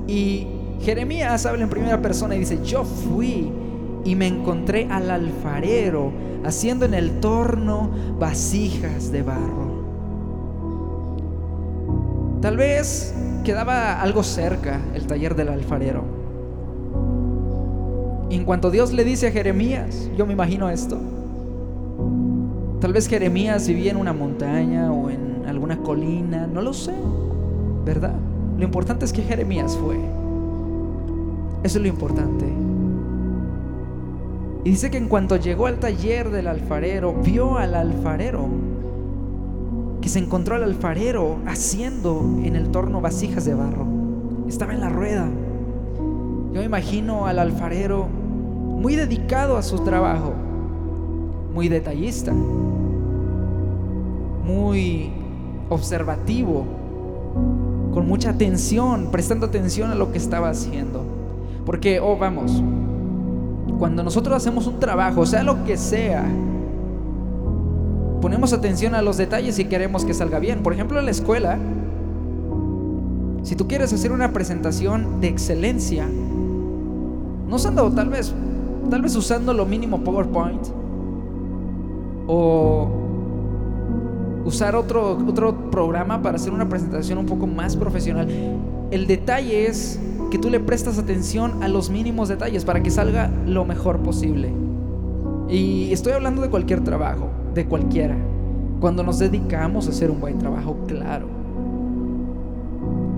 Y 0.07 0.47
Jeremías 0.81 1.45
habla 1.45 1.63
en 1.63 1.69
primera 1.69 2.01
persona 2.01 2.35
y 2.35 2.39
dice, 2.39 2.59
yo 2.63 2.83
fui 2.83 3.51
y 4.05 4.15
me 4.15 4.27
encontré 4.27 4.87
al 4.89 5.09
alfarero 5.11 6.11
haciendo 6.43 6.85
en 6.85 6.93
el 6.93 7.19
torno 7.19 7.89
vasijas 8.17 9.11
de 9.11 9.23
barro. 9.23 9.68
Tal 12.41 12.55
vez 12.55 13.13
quedaba 13.43 14.01
algo 14.01 14.23
cerca 14.23 14.79
el 14.93 15.07
taller 15.07 15.35
del 15.35 15.49
alfarero. 15.49 16.03
Y 18.29 18.35
en 18.35 18.45
cuanto 18.45 18.71
Dios 18.71 18.93
le 18.93 19.03
dice 19.03 19.27
a 19.27 19.31
Jeremías, 19.31 20.09
yo 20.17 20.25
me 20.25 20.33
imagino 20.33 20.69
esto. 20.69 20.97
Tal 22.79 22.93
vez 22.93 23.07
Jeremías 23.07 23.67
vivía 23.67 23.91
en 23.91 23.97
una 23.97 24.13
montaña 24.13 24.91
o 24.91 25.09
en 25.09 25.43
alguna 25.47 25.79
colina, 25.79 26.47
no 26.47 26.61
lo 26.61 26.71
sé, 26.73 26.93
¿verdad? 27.83 28.13
Lo 28.57 28.63
importante 28.63 29.03
es 29.03 29.11
que 29.11 29.23
Jeremías 29.23 29.77
fue. 29.77 29.97
Eso 31.63 31.77
es 31.77 31.81
lo 31.81 31.87
importante. 31.87 32.45
Y 34.63 34.69
dice 34.69 34.89
que 34.89 34.97
en 34.97 35.09
cuanto 35.09 35.35
llegó 35.35 35.67
al 35.67 35.79
taller 35.79 36.29
del 36.29 36.47
alfarero, 36.47 37.13
vio 37.13 37.57
al 37.57 37.75
alfarero, 37.75 38.47
que 40.01 40.09
se 40.09 40.19
encontró 40.19 40.55
al 40.55 40.63
alfarero 40.63 41.37
haciendo 41.45 42.21
en 42.43 42.55
el 42.55 42.69
torno 42.69 43.01
vasijas 43.01 43.45
de 43.45 43.53
barro. 43.53 43.85
Estaba 44.47 44.73
en 44.73 44.81
la 44.81 44.89
rueda. 44.89 45.27
Yo 46.53 46.59
me 46.59 46.65
imagino 46.65 47.27
al 47.27 47.39
alfarero 47.39 48.07
muy 48.07 48.95
dedicado 48.95 49.57
a 49.57 49.61
su 49.61 49.79
trabajo, 49.79 50.33
muy 51.53 51.67
detallista, 51.67 52.33
muy 54.45 55.11
observativo, 55.69 56.65
con 57.93 58.07
mucha 58.07 58.31
atención, 58.31 59.09
prestando 59.11 59.47
atención 59.47 59.91
a 59.91 59.95
lo 59.95 60.11
que 60.11 60.17
estaba 60.17 60.49
haciendo. 60.49 61.03
Porque, 61.65 61.99
oh, 61.99 62.17
vamos, 62.17 62.63
cuando 63.77 64.03
nosotros 64.03 64.35
hacemos 64.35 64.65
un 64.65 64.79
trabajo, 64.79 65.25
sea 65.25 65.43
lo 65.43 65.63
que 65.63 65.77
sea, 65.77 66.25
ponemos 68.21 68.53
atención 68.53 68.95
a 68.95 69.01
los 69.01 69.17
detalles 69.17 69.59
y 69.59 69.65
queremos 69.65 70.05
que 70.05 70.13
salga 70.13 70.39
bien. 70.39 70.63
Por 70.63 70.73
ejemplo, 70.73 70.99
en 70.99 71.05
la 71.05 71.11
escuela, 71.11 71.57
si 73.43 73.55
tú 73.55 73.67
quieres 73.67 73.93
hacer 73.93 74.11
una 74.11 74.31
presentación 74.31 75.21
de 75.21 75.27
excelencia, 75.27 76.07
no 76.07 77.55
usando 77.55 77.91
tal 77.91 78.09
vez, 78.09 78.33
tal 78.89 79.01
vez 79.01 79.15
usando 79.15 79.53
lo 79.53 79.65
mínimo 79.65 80.03
PowerPoint 80.03 80.67
o 82.27 82.87
usar 84.45 84.75
otro, 84.75 85.17
otro 85.27 85.71
programa 85.71 86.21
para 86.21 86.35
hacer 86.35 86.53
una 86.53 86.67
presentación 86.67 87.17
un 87.17 87.25
poco 87.25 87.47
más 87.47 87.75
profesional. 87.75 88.27
El 88.91 89.07
detalle 89.07 89.67
es 89.67 89.99
que 90.31 90.37
tú 90.37 90.49
le 90.49 90.59
prestas 90.59 90.97
atención 90.97 91.63
a 91.63 91.67
los 91.67 91.89
mínimos 91.89 92.29
detalles 92.29 92.65
para 92.65 92.83
que 92.83 92.91
salga 92.91 93.31
lo 93.45 93.65
mejor 93.65 93.99
posible. 93.99 94.53
Y 95.49 95.91
estoy 95.91 96.13
hablando 96.13 96.41
de 96.41 96.49
cualquier 96.49 96.83
trabajo, 96.83 97.29
de 97.53 97.65
cualquiera. 97.65 98.17
Cuando 98.79 99.03
nos 99.03 99.19
dedicamos 99.19 99.87
a 99.87 99.89
hacer 99.89 100.09
un 100.09 100.19
buen 100.21 100.37
trabajo, 100.37 100.77
claro. 100.87 101.27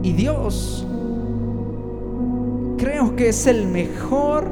Y 0.03 0.13
Dios 0.13 0.85
creo 2.77 3.15
que 3.15 3.29
es 3.29 3.45
el 3.45 3.67
mejor 3.67 4.47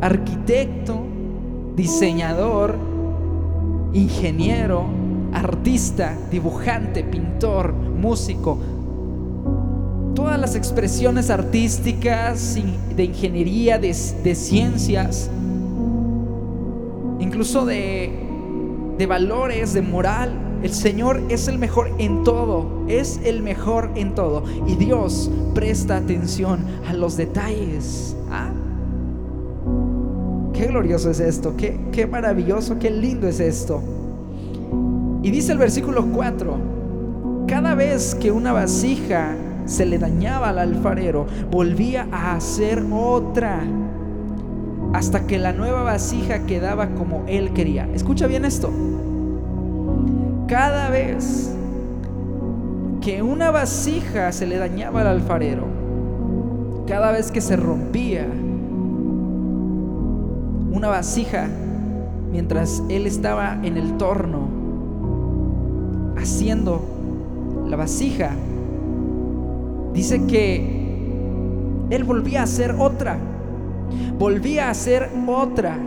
arquitecto, 0.00 1.00
diseñador, 1.76 2.74
ingeniero, 3.92 4.84
artista, 5.32 6.16
dibujante, 6.30 7.04
pintor, 7.04 7.72
músico, 7.72 8.58
todas 10.14 10.40
las 10.40 10.56
expresiones 10.56 11.30
artísticas, 11.30 12.58
de 12.96 13.04
ingeniería, 13.04 13.78
de, 13.78 13.94
ciencias, 13.94 15.30
incluso 17.20 17.64
de, 17.64 18.25
de 18.98 19.06
valores, 19.06 19.72
de 19.72 19.82
moral. 19.82 20.32
El 20.62 20.72
Señor 20.72 21.20
es 21.28 21.48
el 21.48 21.58
mejor 21.58 21.90
en 21.98 22.24
todo, 22.24 22.84
es 22.88 23.20
el 23.24 23.42
mejor 23.42 23.90
en 23.94 24.14
todo. 24.14 24.44
Y 24.66 24.74
Dios 24.76 25.30
presta 25.54 25.96
atención 25.96 26.64
a 26.88 26.92
los 26.92 27.16
detalles. 27.16 28.16
¿Ah? 28.30 28.50
Qué 30.52 30.66
glorioso 30.66 31.10
es 31.10 31.20
esto, 31.20 31.54
qué, 31.56 31.78
qué 31.92 32.06
maravilloso, 32.06 32.78
qué 32.78 32.90
lindo 32.90 33.28
es 33.28 33.40
esto. 33.40 33.82
Y 35.22 35.30
dice 35.30 35.52
el 35.52 35.58
versículo 35.58 36.06
4, 36.06 36.56
cada 37.46 37.74
vez 37.74 38.14
que 38.14 38.30
una 38.30 38.52
vasija 38.52 39.36
se 39.66 39.84
le 39.84 39.98
dañaba 39.98 40.48
al 40.48 40.58
alfarero, 40.58 41.26
volvía 41.50 42.08
a 42.10 42.36
hacer 42.36 42.82
otra 42.90 43.62
hasta 44.92 45.26
que 45.26 45.38
la 45.38 45.52
nueva 45.52 45.82
vasija 45.82 46.46
quedaba 46.46 46.88
como 46.90 47.24
él 47.26 47.52
quería. 47.52 47.88
Escucha 47.94 48.26
bien 48.26 48.44
esto. 48.44 48.70
Cada 50.48 50.90
vez 50.90 51.52
que 53.00 53.22
una 53.22 53.50
vasija 53.50 54.32
se 54.32 54.46
le 54.46 54.58
dañaba 54.58 55.02
al 55.02 55.06
alfarero, 55.08 55.64
cada 56.86 57.12
vez 57.12 57.30
que 57.30 57.40
se 57.40 57.56
rompía 57.56 58.26
una 60.72 60.88
vasija 60.88 61.48
mientras 62.30 62.82
él 62.88 63.06
estaba 63.06 63.58
en 63.62 63.76
el 63.76 63.96
torno 63.96 64.48
haciendo 66.16 66.82
la 67.68 67.76
vasija, 67.76 68.30
dice 69.92 70.26
que 70.26 70.76
él 71.90 72.04
volvía 72.04 72.40
a 72.40 72.44
hacer 72.44 72.74
otra, 72.78 73.18
volvía 74.18 74.68
a 74.68 74.70
hacer 74.70 75.10
otra, 75.26 75.78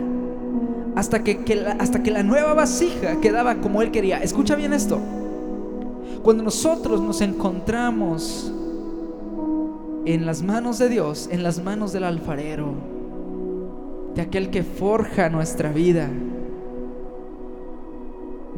hasta 0.96 1.22
que, 1.22 1.40
hasta 1.78 2.02
que 2.02 2.10
la 2.10 2.22
nueva 2.22 2.54
vasija 2.54 3.20
quedaba 3.20 3.56
como 3.56 3.82
él 3.82 3.90
quería. 3.90 4.22
Escucha 4.22 4.54
bien 4.54 4.72
esto. 4.72 4.98
Cuando 6.22 6.42
nosotros 6.42 7.00
nos 7.00 7.20
encontramos 7.20 8.52
en 10.04 10.26
las 10.26 10.42
manos 10.42 10.78
de 10.78 10.88
Dios, 10.88 11.28
en 11.30 11.42
las 11.42 11.62
manos 11.62 11.92
del 11.92 12.04
alfarero, 12.04 12.74
de 14.14 14.22
aquel 14.22 14.50
que 14.50 14.62
forja 14.62 15.28
nuestra 15.28 15.72
vida, 15.72 16.10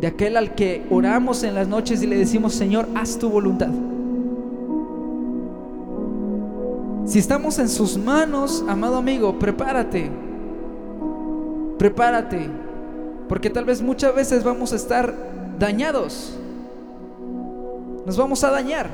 de 0.01 0.07
aquel 0.07 0.37
al 0.37 0.55
que 0.55 0.85
oramos 0.91 1.45
en 1.45 1.55
las 1.55 1.69
noches 1.69 2.03
y 2.03 2.07
le 2.07 2.17
decimos, 2.17 2.55
Señor, 2.55 2.89
haz 2.95 3.19
tu 3.19 3.29
voluntad. 3.29 3.71
Si 7.13 7.19
estamos 7.19 7.59
en 7.59 7.69
sus 7.69 7.99
manos, 7.99 8.65
amado 8.67 8.97
amigo, 8.97 9.39
prepárate. 9.39 10.11
Prepárate. 11.79 12.49
Porque 13.29 13.51
tal 13.51 13.67
vez 13.67 13.83
muchas 13.83 14.15
veces 14.15 14.43
vamos 14.43 14.73
a 14.73 14.77
estar 14.77 15.15
dañados. 15.59 16.33
Nos 18.07 18.17
vamos 18.17 18.43
a 18.45 18.51
dañar. 18.51 18.89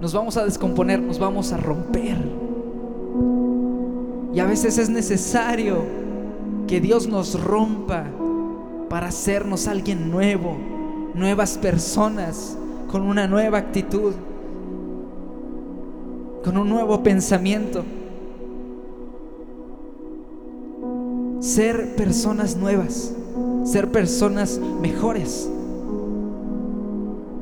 Nos 0.00 0.12
vamos 0.12 0.36
a 0.36 0.44
descomponer, 0.44 1.00
nos 1.00 1.18
vamos 1.18 1.52
a 1.52 1.56
romper. 1.56 2.18
Y 4.32 4.38
a 4.38 4.44
veces 4.44 4.78
es 4.78 4.88
necesario 4.88 5.78
que 6.68 6.80
Dios 6.80 7.08
nos 7.08 7.42
rompa 7.42 8.04
para 8.88 9.08
hacernos 9.08 9.66
alguien 9.66 10.12
nuevo, 10.12 10.56
nuevas 11.14 11.58
personas, 11.58 12.56
con 12.88 13.02
una 13.02 13.26
nueva 13.26 13.58
actitud 13.58 14.12
con 16.42 16.56
un 16.56 16.68
nuevo 16.68 17.02
pensamiento. 17.02 17.84
Ser 21.40 21.96
personas 21.96 22.56
nuevas, 22.56 23.14
ser 23.64 23.90
personas 23.90 24.60
mejores. 24.80 25.50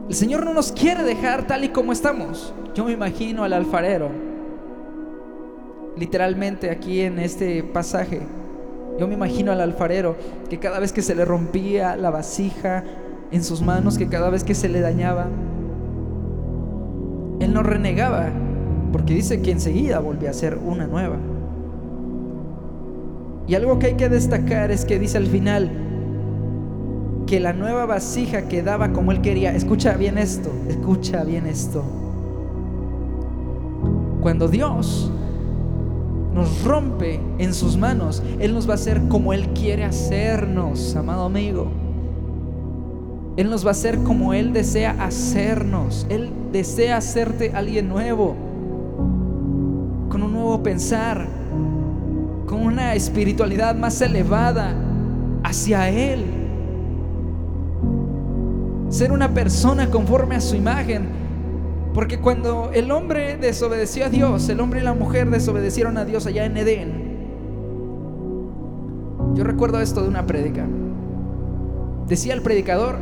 El 0.09 0.15
Señor 0.15 0.45
no 0.45 0.55
nos 0.55 0.73
quiere 0.73 1.03
dejar 1.03 1.47
tal 1.47 1.65
y 1.65 1.69
como 1.69 1.93
estamos. 1.93 2.53
Yo 2.75 2.85
me 2.85 2.93
imagino 2.93 3.45
al 3.45 3.53
alfarero, 3.53 4.11
literalmente 5.97 6.71
aquí 6.71 7.01
en 7.01 7.19
este 7.19 7.63
pasaje, 7.63 8.23
yo 8.99 9.09
me 9.09 9.15
imagino 9.15 9.51
al 9.51 9.61
alfarero 9.61 10.17
que 10.49 10.59
cada 10.59 10.79
vez 10.79 10.93
que 10.93 11.03
se 11.03 11.15
le 11.15 11.25
rompía 11.25 11.97
la 11.97 12.11
vasija 12.11 12.85
en 13.31 13.43
sus 13.43 13.63
manos, 13.63 13.99
que 13.99 14.09
cada 14.09 14.31
vez 14.31 14.45
que 14.45 14.55
se 14.55 14.69
le 14.69 14.81
dañaba, 14.81 15.29
él 17.41 17.55
no 17.55 17.63
renegaba, 17.63 18.31
porque 18.93 19.15
dice 19.15 19.41
que 19.41 19.51
enseguida 19.53 20.01
volvió 20.01 20.31
a 20.31 20.33
ser 20.33 20.59
una 20.65 20.87
nueva. 20.87 21.17
Y 23.47 23.55
algo 23.55 23.79
que 23.79 23.89
hay 23.89 23.95
que 23.95 24.09
destacar 24.09 24.71
es 24.71 24.85
que 24.85 24.99
dice 24.99 25.19
al 25.19 25.27
final 25.27 25.71
que 27.27 27.41
la 27.41 27.53
nueva 27.53 27.87
vasija 27.87 28.49
quedaba 28.49 28.93
como 28.93 29.13
él 29.13 29.21
quería. 29.21 29.55
Escucha 29.55 29.95
bien 29.95 30.19
esto, 30.19 30.51
escucha 30.69 31.25
bien 31.25 31.47
esto. 31.47 31.83
Cuando 34.21 34.49
Dios 34.49 35.11
nos 36.35 36.63
rompe 36.65 37.21
en 37.39 37.55
sus 37.55 37.77
manos, 37.77 38.23
Él 38.39 38.55
nos 38.55 38.69
va 38.69 38.73
a 38.73 38.75
hacer 38.75 39.09
como 39.09 39.33
Él 39.33 39.49
quiere 39.49 39.85
hacernos, 39.85 40.95
amado 40.95 41.25
amigo. 41.25 41.69
Él 43.37 43.49
nos 43.49 43.65
va 43.65 43.69
a 43.69 43.73
hacer 43.73 43.99
como 43.99 44.35
Él 44.35 44.53
desea 44.53 44.97
hacernos. 45.03 46.07
Él 46.09 46.31
desea 46.53 46.99
hacerte 46.99 47.53
alguien 47.55 47.89
nuevo 47.89 48.37
pensar, 50.63 51.27
con 52.47 52.67
una 52.67 52.95
espiritualidad 52.95 53.77
más 53.77 54.01
elevada 54.01 54.75
hacia 55.45 55.89
Él. 55.89 56.25
Ser 58.89 59.13
una 59.13 59.33
persona 59.33 59.89
conforme 59.89 60.35
a 60.35 60.41
su 60.41 60.57
imagen. 60.57 61.21
Porque 61.95 62.19
cuando 62.19 62.71
el 62.73 62.91
hombre 62.91 63.37
desobedeció 63.37 64.07
a 64.07 64.09
Dios, 64.09 64.49
el 64.49 64.61
hombre 64.61 64.81
y 64.81 64.83
la 64.83 64.95
mujer 64.95 65.31
desobedecieron 65.31 65.97
a 65.97 66.05
Dios 66.05 66.27
allá 66.27 66.45
en 66.45 66.57
Edén. 66.57 67.11
Yo 69.35 69.45
recuerdo 69.45 69.81
esto 69.81 70.03
de 70.03 70.09
una 70.09 70.27
prédica. 70.27 70.67
Decía 72.09 72.35
el 72.35 72.43
predicador, 72.43 72.97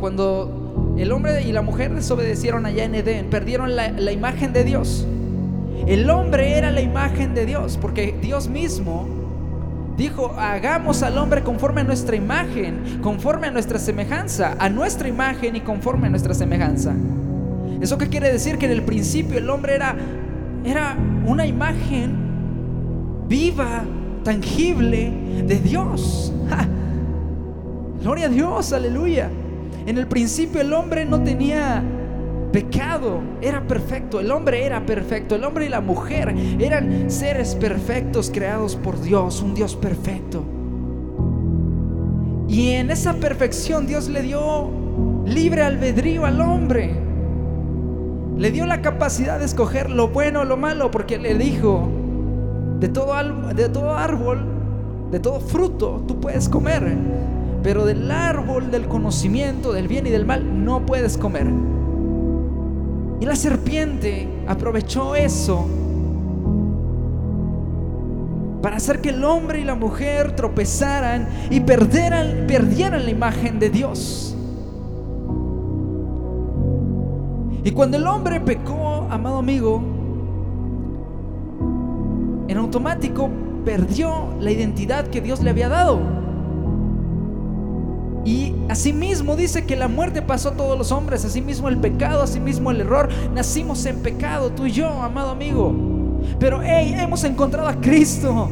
cuando 0.00 0.94
el 0.96 1.10
hombre 1.10 1.42
y 1.42 1.52
la 1.52 1.62
mujer 1.62 1.94
desobedecieron 1.94 2.66
allá 2.66 2.84
en 2.84 2.94
Edén, 2.94 3.30
perdieron 3.30 3.74
la 3.74 4.12
imagen 4.12 4.52
de 4.52 4.64
Dios. 4.64 5.06
El 5.86 6.08
hombre 6.10 6.56
era 6.56 6.70
la 6.70 6.80
imagen 6.80 7.34
de 7.34 7.46
Dios, 7.46 7.78
porque 7.80 8.14
Dios 8.20 8.48
mismo 8.48 9.06
dijo, 9.96 10.34
hagamos 10.38 11.02
al 11.02 11.18
hombre 11.18 11.42
conforme 11.42 11.82
a 11.82 11.84
nuestra 11.84 12.16
imagen, 12.16 13.00
conforme 13.02 13.48
a 13.48 13.50
nuestra 13.50 13.78
semejanza, 13.78 14.56
a 14.58 14.68
nuestra 14.68 15.08
imagen 15.08 15.56
y 15.56 15.60
conforme 15.60 16.06
a 16.06 16.10
nuestra 16.10 16.34
semejanza. 16.34 16.94
¿Eso 17.80 17.98
qué 17.98 18.08
quiere 18.08 18.32
decir? 18.32 18.58
Que 18.58 18.66
en 18.66 18.72
el 18.72 18.82
principio 18.82 19.38
el 19.38 19.50
hombre 19.50 19.74
era, 19.74 19.96
era 20.64 20.96
una 21.26 21.46
imagen 21.46 23.26
viva, 23.28 23.84
tangible 24.22 25.12
de 25.44 25.58
Dios. 25.58 26.32
Gloria 28.00 28.26
a 28.26 28.28
Dios, 28.28 28.72
aleluya. 28.72 29.30
En 29.86 29.98
el 29.98 30.06
principio 30.06 30.60
el 30.60 30.72
hombre 30.72 31.04
no 31.04 31.22
tenía 31.22 31.82
pecado, 32.52 33.20
era 33.40 33.66
perfecto, 33.66 34.20
el 34.20 34.30
hombre 34.30 34.64
era 34.64 34.84
perfecto, 34.84 35.34
el 35.34 35.44
hombre 35.44 35.66
y 35.66 35.68
la 35.68 35.80
mujer 35.80 36.34
eran 36.60 37.10
seres 37.10 37.54
perfectos 37.54 38.30
creados 38.32 38.76
por 38.76 39.00
Dios, 39.00 39.42
un 39.42 39.54
Dios 39.54 39.74
perfecto. 39.74 40.44
Y 42.48 42.72
en 42.72 42.90
esa 42.90 43.14
perfección 43.14 43.86
Dios 43.86 44.08
le 44.08 44.22
dio 44.22 44.70
libre 45.24 45.62
albedrío 45.62 46.26
al 46.26 46.40
hombre. 46.40 46.94
Le 48.36 48.50
dio 48.50 48.66
la 48.66 48.82
capacidad 48.82 49.38
de 49.38 49.46
escoger 49.46 49.90
lo 49.90 50.08
bueno 50.08 50.40
o 50.40 50.44
lo 50.44 50.56
malo 50.56 50.90
porque 50.90 51.16
le 51.16 51.34
dijo, 51.34 51.88
de 52.78 52.88
todo, 52.88 53.14
de 53.54 53.68
todo 53.70 53.96
árbol, 53.96 54.44
de 55.10 55.20
todo 55.20 55.40
fruto, 55.40 56.02
tú 56.06 56.20
puedes 56.20 56.48
comer, 56.48 56.96
pero 57.62 57.86
del 57.86 58.10
árbol 58.10 58.70
del 58.70 58.86
conocimiento 58.86 59.72
del 59.72 59.88
bien 59.88 60.06
y 60.06 60.10
del 60.10 60.26
mal 60.26 60.64
no 60.64 60.84
puedes 60.84 61.16
comer. 61.16 61.46
Y 63.22 63.24
la 63.24 63.36
serpiente 63.36 64.26
aprovechó 64.48 65.14
eso 65.14 65.64
para 68.60 68.78
hacer 68.78 69.00
que 69.00 69.10
el 69.10 69.22
hombre 69.22 69.60
y 69.60 69.64
la 69.64 69.76
mujer 69.76 70.34
tropezaran 70.34 71.28
y 71.48 71.60
perdieran, 71.60 72.48
perdieran 72.48 73.04
la 73.04 73.10
imagen 73.12 73.60
de 73.60 73.70
Dios. 73.70 74.36
Y 77.62 77.70
cuando 77.70 77.96
el 77.96 78.08
hombre 78.08 78.40
pecó, 78.40 79.06
amado 79.08 79.36
amigo, 79.36 79.80
en 82.48 82.56
automático 82.56 83.30
perdió 83.64 84.34
la 84.40 84.50
identidad 84.50 85.06
que 85.06 85.20
Dios 85.20 85.44
le 85.44 85.50
había 85.50 85.68
dado. 85.68 86.21
Y 88.24 88.54
asimismo 88.68 89.34
dice 89.34 89.64
que 89.64 89.74
la 89.74 89.88
muerte 89.88 90.22
pasó 90.22 90.50
a 90.50 90.52
todos 90.52 90.78
los 90.78 90.92
hombres, 90.92 91.24
asimismo 91.24 91.68
el 91.68 91.78
pecado, 91.78 92.22
asimismo 92.22 92.70
el 92.70 92.80
error. 92.80 93.08
Nacimos 93.34 93.84
en 93.86 93.98
pecado, 93.98 94.50
tú 94.50 94.66
y 94.66 94.72
yo, 94.72 94.88
amado 94.88 95.30
amigo. 95.30 95.74
Pero 96.38 96.60
hey, 96.62 96.94
hemos 96.98 97.24
encontrado 97.24 97.68
a 97.68 97.74
Cristo. 97.74 98.48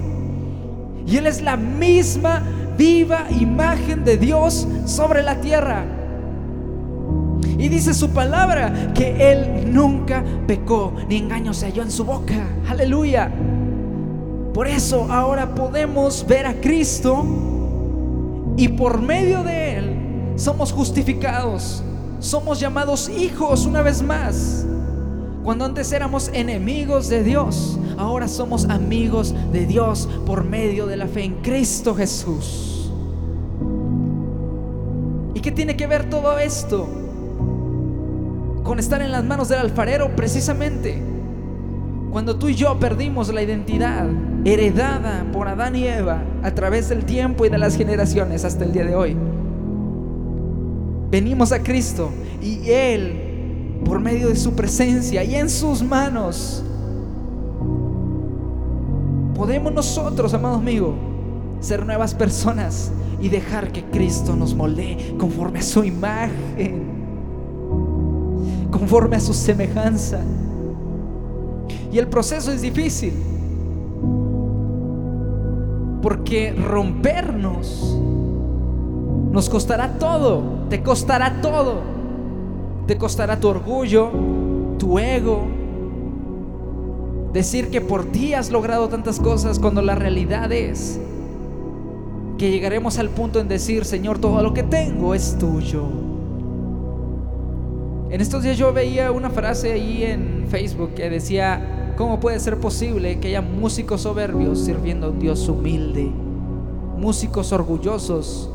Y 1.07 1.17
Él 1.17 1.27
es 1.27 1.41
la 1.41 1.57
misma 1.57 2.43
viva 2.77 3.27
imagen 3.31 4.05
de 4.05 4.17
Dios 4.17 4.67
sobre 4.87 5.23
la 5.23 5.41
tierra. 5.41 5.85
Y 7.59 7.69
dice 7.69 7.95
su 7.95 8.11
palabra 8.11 8.93
que 8.95 9.33
Él 9.33 9.73
nunca 9.73 10.25
pecó, 10.47 10.95
ni 11.09 11.19
engaño 11.19 11.53
se 11.55 11.67
halló 11.67 11.83
en 11.83 11.91
su 11.91 12.05
boca. 12.05 12.49
Aleluya. 12.69 13.31
Por 14.55 14.67
eso 14.67 15.07
ahora 15.11 15.55
podemos 15.55 16.27
ver 16.27 16.47
a 16.47 16.55
Cristo 16.55 17.25
y 18.57 18.69
por 18.69 19.01
medio 19.01 19.43
de 19.43 19.77
Él 19.77 19.97
somos 20.37 20.73
justificados, 20.73 21.83
somos 22.19 22.61
llamados 22.61 23.09
hijos 23.09 23.67
una 23.67 23.83
vez 23.83 24.03
más. 24.03 24.67
Cuando 25.43 25.65
antes 25.65 25.91
éramos 25.93 26.29
enemigos 26.35 27.09
de 27.09 27.25
Dios, 27.25 27.79
ahora 27.97 28.29
somos 28.29 28.67
amigos 28.67 29.35
de 29.53 29.67
Dios 29.67 30.09
por 30.27 30.45
medio 30.45 30.87
de 30.87 30.97
la 30.97 31.07
fe 31.07 31.25
en 31.25 31.35
Cristo 31.43 31.95
Jesús. 31.95 32.91
¿Y 35.35 35.41
qué 35.41 35.51
tiene 35.51 35.77
que 35.77 35.87
ver 35.87 36.11
todo 36.11 36.39
esto 36.39 36.87
con 38.63 38.79
estar 38.79 39.01
en 39.01 39.13
las 39.13 39.25
manos 39.25 39.49
del 39.49 39.61
alfarero? 39.61 40.15
Precisamente 40.15 41.03
cuando 42.11 42.37
tú 42.37 42.49
y 42.49 42.55
yo 42.55 42.79
perdimos 42.79 43.33
la 43.33 43.43
identidad 43.43 44.07
heredada 44.45 45.25
por 45.33 45.49
Adán 45.49 45.77
y 45.77 45.87
Eva 45.87 46.23
a 46.43 46.51
través 46.53 46.89
del 46.89 47.05
tiempo 47.05 47.45
y 47.45 47.49
de 47.49 47.59
las 47.59 47.77
generaciones 47.77 48.45
hasta 48.45 48.65
el 48.65 48.73
día 48.73 48.85
de 48.85 48.95
hoy. 48.95 49.17
Venimos 51.11 51.53
a 51.53 51.63
Cristo 51.63 52.11
y 52.41 52.71
Él, 52.71 53.81
por 53.85 54.01
medio 54.01 54.29
de 54.29 54.37
su 54.37 54.55
presencia 54.55 55.25
y 55.25 55.35
en 55.35 55.51
sus 55.51 55.83
manos, 55.83 56.63
podemos 59.35 59.73
nosotros, 59.73 60.33
amados 60.35 60.59
amigos, 60.59 60.95
ser 61.61 61.85
nuevas 61.85 62.15
personas 62.15 62.93
y 63.21 63.29
dejar 63.29 63.73
que 63.73 63.85
Cristo 63.85 64.37
nos 64.37 64.55
moldee 64.55 65.15
conforme 65.19 65.59
a 65.59 65.63
su 65.63 65.85
imagen, 65.85 66.85
conforme 68.71 69.17
a 69.17 69.21
su 69.21 69.35
semejanza. 69.35 70.21
Y 71.93 71.99
el 71.99 72.07
proceso 72.07 72.53
es 72.53 72.63
difícil. 72.63 73.13
Porque 76.03 76.53
rompernos 76.53 77.99
nos 79.31 79.49
costará 79.49 79.99
todo. 79.99 80.43
Te 80.69 80.83
costará 80.83 81.41
todo. 81.41 81.81
Te 82.87 82.97
costará 82.97 83.39
tu 83.39 83.49
orgullo, 83.49 84.11
tu 84.79 84.99
ego. 84.99 85.47
Decir 87.33 87.71
que 87.71 87.81
por 87.81 88.07
ti 88.07 88.35
has 88.35 88.51
logrado 88.51 88.89
tantas 88.89 89.21
cosas 89.21 89.59
cuando 89.59 89.83
la 89.83 89.95
realidad 89.95 90.51
es 90.51 91.01
que 92.41 92.51
llegaremos 92.51 92.99
al 92.99 93.11
punto 93.11 93.39
en 93.39 93.49
decir, 93.49 93.85
Señor, 93.85 94.19
todo 94.19 94.43
lo 94.43 94.55
que 94.55 94.63
tengo 94.63 95.15
es 95.15 95.37
tuyo. 95.39 95.85
En 98.11 98.21
estos 98.21 98.43
días 98.43 98.57
yo 98.57 98.73
veía 98.73 99.13
una 99.13 99.31
frase 99.31 99.73
ahí 99.73 100.03
en 100.03 100.47
Facebook 100.49 100.95
que 100.95 101.11
decía, 101.11 101.80
¿Cómo 102.01 102.19
puede 102.19 102.41
ser 102.41 102.57
posible 102.57 103.21
que 103.21 103.29
haya 103.29 103.43
músicos 103.43 104.01
soberbios 104.01 104.61
sirviendo 104.61 105.07
a 105.07 105.11
un 105.11 105.19
Dios 105.19 105.47
humilde? 105.51 106.11
Músicos 106.97 107.53
orgullosos 107.53 108.49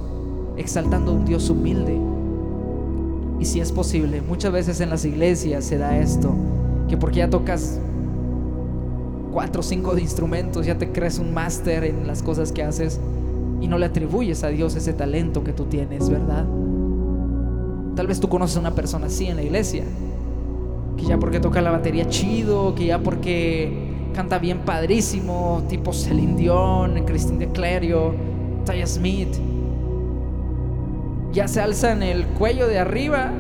exaltando 0.58 1.12
a 1.12 1.14
un 1.14 1.26
Dios 1.26 1.48
humilde. 1.52 1.96
Y 3.40 3.46
si 3.46 3.60
es 3.60 3.72
posible, 3.72 4.24
muchas 4.24 4.52
veces 4.52 4.82
en 4.82 4.90
las 4.90 5.06
iglesias 5.06 5.64
se 5.64 5.78
da 5.78 5.96
esto, 6.00 6.34
que 6.88 6.98
porque 6.98 7.20
ya 7.20 7.30
tocas 7.30 7.80
cuatro 9.32 9.60
o 9.60 9.64
cinco 9.64 9.94
de 9.94 10.02
instrumentos, 10.02 10.66
ya 10.66 10.80
te 10.80 10.92
crees 10.92 11.20
un 11.20 11.32
máster 11.32 11.84
en 11.84 12.08
las 12.08 12.24
cosas 12.24 12.52
que 12.52 12.64
haces 12.64 13.00
y 13.62 13.68
no 13.68 13.78
le 13.78 13.86
atribuyes 13.86 14.44
a 14.44 14.48
Dios 14.48 14.76
ese 14.76 14.94
talento 14.94 15.44
que 15.44 15.54
tú 15.54 15.66
tienes, 15.66 16.10
¿verdad? 16.10 16.48
Tal 17.96 18.08
vez 18.08 18.20
tú 18.20 18.28
conoces 18.28 18.58
a 18.58 18.62
una 18.62 18.74
persona 18.74 19.06
así 19.06 19.28
en 19.28 19.36
la 19.36 19.44
iglesia 19.44 19.84
que 20.98 21.06
ya 21.06 21.18
porque 21.18 21.40
toca 21.40 21.62
la 21.62 21.72
batería 21.72 22.08
chido, 22.08 22.76
que 22.76 22.86
ya 22.88 23.00
porque 23.00 23.96
canta 24.14 24.40
bien 24.40 24.60
padrísimo, 24.60 25.64
tipo 25.68 25.92
Celine 25.92 26.36
Dion, 26.36 27.04
Christine 27.06 27.40
de 27.40 27.52
Clerio, 27.52 28.16
Taya 28.66 28.88
Smith, 28.88 29.36
ya 31.34 31.50
se 31.50 31.60
alzan 31.60 32.02
el 32.02 32.26
cuello 32.26 32.68
de 32.68 32.80
arriba 32.80 33.32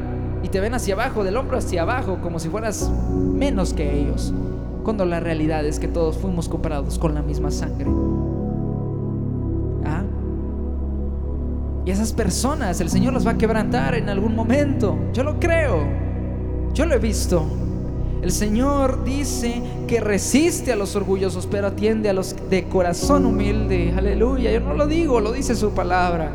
y 0.43 0.49
te 0.49 0.59
ven 0.59 0.73
hacia 0.73 0.95
abajo, 0.95 1.23
del 1.23 1.37
hombro 1.37 1.57
hacia 1.57 1.83
abajo, 1.83 2.19
como 2.21 2.39
si 2.39 2.49
fueras 2.49 2.91
menos 3.09 3.73
que 3.73 3.99
ellos, 3.99 4.33
cuando 4.83 5.05
la 5.05 5.21
realidad 5.21 5.65
es 5.65 5.79
que 5.79 5.87
todos 5.87 6.17
fuimos 6.17 6.49
comparados 6.49 6.99
con 6.99 7.15
la 7.15 7.21
misma 7.21 7.51
sangre. 7.51 7.89
¿Ah? 9.85 10.03
Y 11.85 11.91
esas 11.91 12.11
personas 12.11 12.81
el 12.81 12.89
Señor 12.89 13.13
las 13.13 13.25
va 13.25 13.31
a 13.31 13.37
quebrantar 13.37 13.95
en 13.95 14.09
algún 14.09 14.35
momento, 14.35 14.97
yo 15.13 15.23
lo 15.23 15.39
creo. 15.39 16.04
Yo 16.75 16.85
lo 16.85 16.93
he 16.93 16.99
visto. 16.99 17.45
El 18.21 18.31
Señor 18.31 19.05
dice 19.05 19.61
que 19.87 20.01
resiste 20.01 20.73
a 20.73 20.75
los 20.75 20.95
orgullosos, 20.95 21.47
pero 21.47 21.67
atiende 21.67 22.09
a 22.09 22.13
los 22.13 22.35
de 22.49 22.65
corazón 22.65 23.25
humilde. 23.25 23.93
Aleluya. 23.95 24.51
Yo 24.51 24.59
no 24.59 24.73
lo 24.73 24.85
digo, 24.85 25.21
lo 25.21 25.31
dice 25.31 25.55
su 25.55 25.71
palabra. 25.71 26.31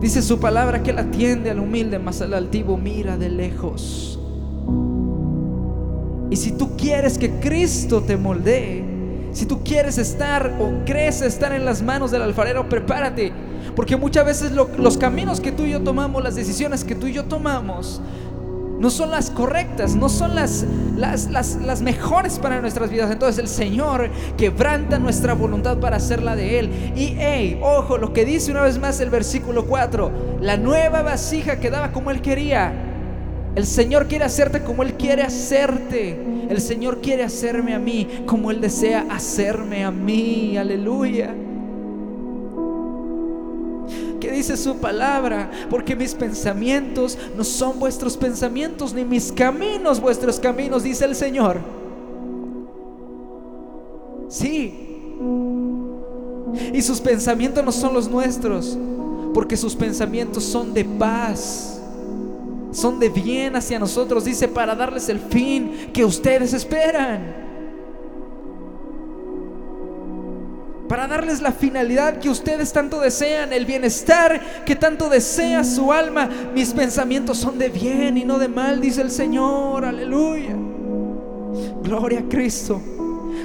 Dice 0.00 0.22
su 0.22 0.38
palabra 0.38 0.82
que 0.82 0.90
Él 0.90 0.98
atiende 0.98 1.50
al 1.50 1.58
humilde, 1.58 1.98
más 1.98 2.22
al 2.22 2.34
altivo 2.34 2.76
mira 2.76 3.16
de 3.16 3.30
lejos. 3.30 4.18
Y 6.30 6.36
si 6.36 6.52
tú 6.52 6.76
quieres 6.76 7.18
que 7.18 7.40
Cristo 7.40 8.00
te 8.02 8.16
moldee, 8.16 8.84
si 9.32 9.46
tú 9.46 9.64
quieres 9.64 9.98
estar 9.98 10.56
o 10.60 10.84
crees 10.84 11.20
estar 11.20 11.52
en 11.52 11.64
las 11.64 11.82
manos 11.82 12.12
del 12.12 12.22
alfarero, 12.22 12.68
prepárate. 12.68 13.32
Porque 13.74 13.96
muchas 13.96 14.24
veces 14.24 14.52
los 14.52 14.98
caminos 14.98 15.40
que 15.40 15.52
tú 15.52 15.64
y 15.64 15.70
yo 15.72 15.80
tomamos, 15.80 16.22
las 16.22 16.34
decisiones 16.34 16.84
que 16.84 16.94
tú 16.94 17.06
y 17.06 17.12
yo 17.12 17.24
tomamos, 17.24 18.00
no 18.80 18.88
son 18.88 19.10
las 19.10 19.30
correctas, 19.30 19.94
no 19.94 20.08
son 20.08 20.34
las, 20.34 20.64
las, 20.96 21.28
las, 21.28 21.82
mejores 21.82 22.38
para 22.38 22.62
nuestras 22.62 22.90
vidas. 22.90 23.10
Entonces 23.10 23.38
el 23.38 23.46
Señor 23.46 24.08
quebranta 24.38 24.98
nuestra 24.98 25.34
voluntad 25.34 25.76
para 25.78 25.98
hacerla 25.98 26.34
de 26.34 26.58
Él. 26.58 26.70
Y 26.96 27.14
hey, 27.18 27.60
ojo, 27.62 27.98
lo 27.98 28.14
que 28.14 28.24
dice 28.24 28.50
una 28.50 28.62
vez 28.62 28.78
más 28.78 28.98
el 29.00 29.10
versículo 29.10 29.66
4, 29.66 30.38
la 30.40 30.56
nueva 30.56 31.02
vasija 31.02 31.60
quedaba 31.60 31.92
como 31.92 32.10
Él 32.10 32.22
quería. 32.22 32.72
El 33.54 33.66
Señor 33.66 34.06
quiere 34.06 34.24
hacerte 34.24 34.62
como 34.62 34.82
Él 34.82 34.94
quiere 34.94 35.24
hacerte. 35.24 36.18
El 36.48 36.60
Señor 36.62 37.02
quiere 37.02 37.22
hacerme 37.22 37.74
a 37.74 37.78
mí 37.78 38.08
como 38.24 38.50
Él 38.50 38.62
desea 38.62 39.04
hacerme 39.10 39.84
a 39.84 39.90
mí. 39.90 40.56
Aleluya 40.56 41.34
dice 44.40 44.56
su 44.56 44.76
palabra, 44.78 45.50
porque 45.68 45.94
mis 45.94 46.14
pensamientos 46.14 47.18
no 47.36 47.44
son 47.44 47.78
vuestros 47.78 48.16
pensamientos, 48.16 48.94
ni 48.94 49.04
mis 49.04 49.30
caminos 49.30 50.00
vuestros 50.00 50.40
caminos, 50.40 50.82
dice 50.82 51.04
el 51.04 51.14
Señor. 51.14 51.58
Sí. 54.28 54.86
Y 56.72 56.80
sus 56.80 57.00
pensamientos 57.00 57.62
no 57.62 57.70
son 57.70 57.92
los 57.92 58.08
nuestros, 58.08 58.78
porque 59.34 59.58
sus 59.58 59.76
pensamientos 59.76 60.42
son 60.42 60.72
de 60.72 60.86
paz, 60.86 61.82
son 62.72 62.98
de 62.98 63.10
bien 63.10 63.56
hacia 63.56 63.78
nosotros, 63.78 64.24
dice, 64.24 64.48
para 64.48 64.74
darles 64.74 65.10
el 65.10 65.18
fin 65.18 65.90
que 65.92 66.02
ustedes 66.02 66.54
esperan. 66.54 67.49
Para 70.90 71.06
darles 71.06 71.40
la 71.40 71.52
finalidad 71.52 72.18
que 72.18 72.28
ustedes 72.28 72.72
tanto 72.72 72.98
desean, 72.98 73.52
el 73.52 73.64
bienestar 73.64 74.64
que 74.64 74.74
tanto 74.74 75.08
desea 75.08 75.62
su 75.62 75.92
alma. 75.92 76.28
Mis 76.52 76.74
pensamientos 76.74 77.38
son 77.38 77.60
de 77.60 77.68
bien 77.68 78.18
y 78.18 78.24
no 78.24 78.40
de 78.40 78.48
mal, 78.48 78.80
dice 78.80 79.00
el 79.00 79.12
Señor. 79.12 79.84
Aleluya. 79.84 80.56
Gloria 81.84 82.18
a 82.18 82.28
Cristo. 82.28 82.82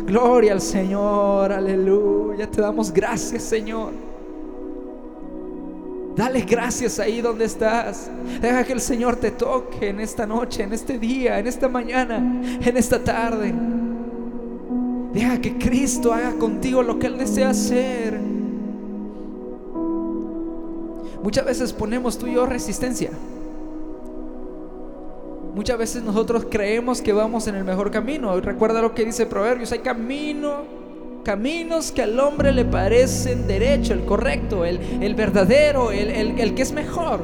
Gloria 0.08 0.54
al 0.54 0.62
Señor. 0.62 1.52
Aleluya. 1.52 2.50
Te 2.50 2.62
damos 2.62 2.92
gracias, 2.92 3.44
Señor. 3.44 3.94
Dale 6.16 6.42
gracias 6.42 6.98
ahí 6.98 7.22
donde 7.22 7.46
estás. 7.46 8.10
Deja 8.42 8.64
que 8.64 8.74
el 8.74 8.82
Señor 8.82 9.18
te 9.18 9.30
toque 9.30 9.90
en 9.90 10.00
esta 10.00 10.26
noche, 10.26 10.64
en 10.64 10.74
este 10.74 10.98
día, 10.98 11.38
en 11.38 11.46
esta 11.46 11.70
mañana, 11.70 12.18
en 12.18 12.76
esta 12.76 13.04
tarde. 13.04 13.54
Deja 15.16 15.40
que 15.40 15.58
Cristo 15.58 16.14
haga 16.14 16.34
contigo 16.34 16.84
lo 16.84 17.00
que 17.00 17.08
Él 17.08 17.18
desea 17.18 17.52
hacer. 17.52 18.20
Muchas 21.24 21.46
veces 21.46 21.72
ponemos 21.72 22.18
tú 22.18 22.28
y 22.28 22.34
yo 22.34 22.46
resistencia. 22.46 23.12
Muchas 25.56 25.78
veces 25.78 26.04
nosotros 26.04 26.46
creemos 26.52 27.02
que 27.02 27.14
vamos 27.14 27.48
en 27.48 27.56
el 27.56 27.64
mejor 27.64 27.92
camino. 27.92 28.38
Recuerda 28.42 28.82
lo 28.82 28.94
que 28.94 29.06
dice 29.06 29.26
Proverbios, 29.26 29.72
hay 29.72 29.80
camino, 29.80 30.64
caminos 31.24 31.94
que 31.94 32.02
al 32.02 32.20
hombre 32.20 32.52
le 32.52 32.66
parecen 32.66 33.48
derecho, 33.48 33.94
el 33.94 34.04
correcto, 34.04 34.66
el, 34.66 34.82
el 35.02 35.16
verdadero, 35.16 35.94
el, 35.94 36.10
el, 36.10 36.40
el 36.42 36.54
que 36.56 36.62
es 36.62 36.74
mejor. 36.74 37.22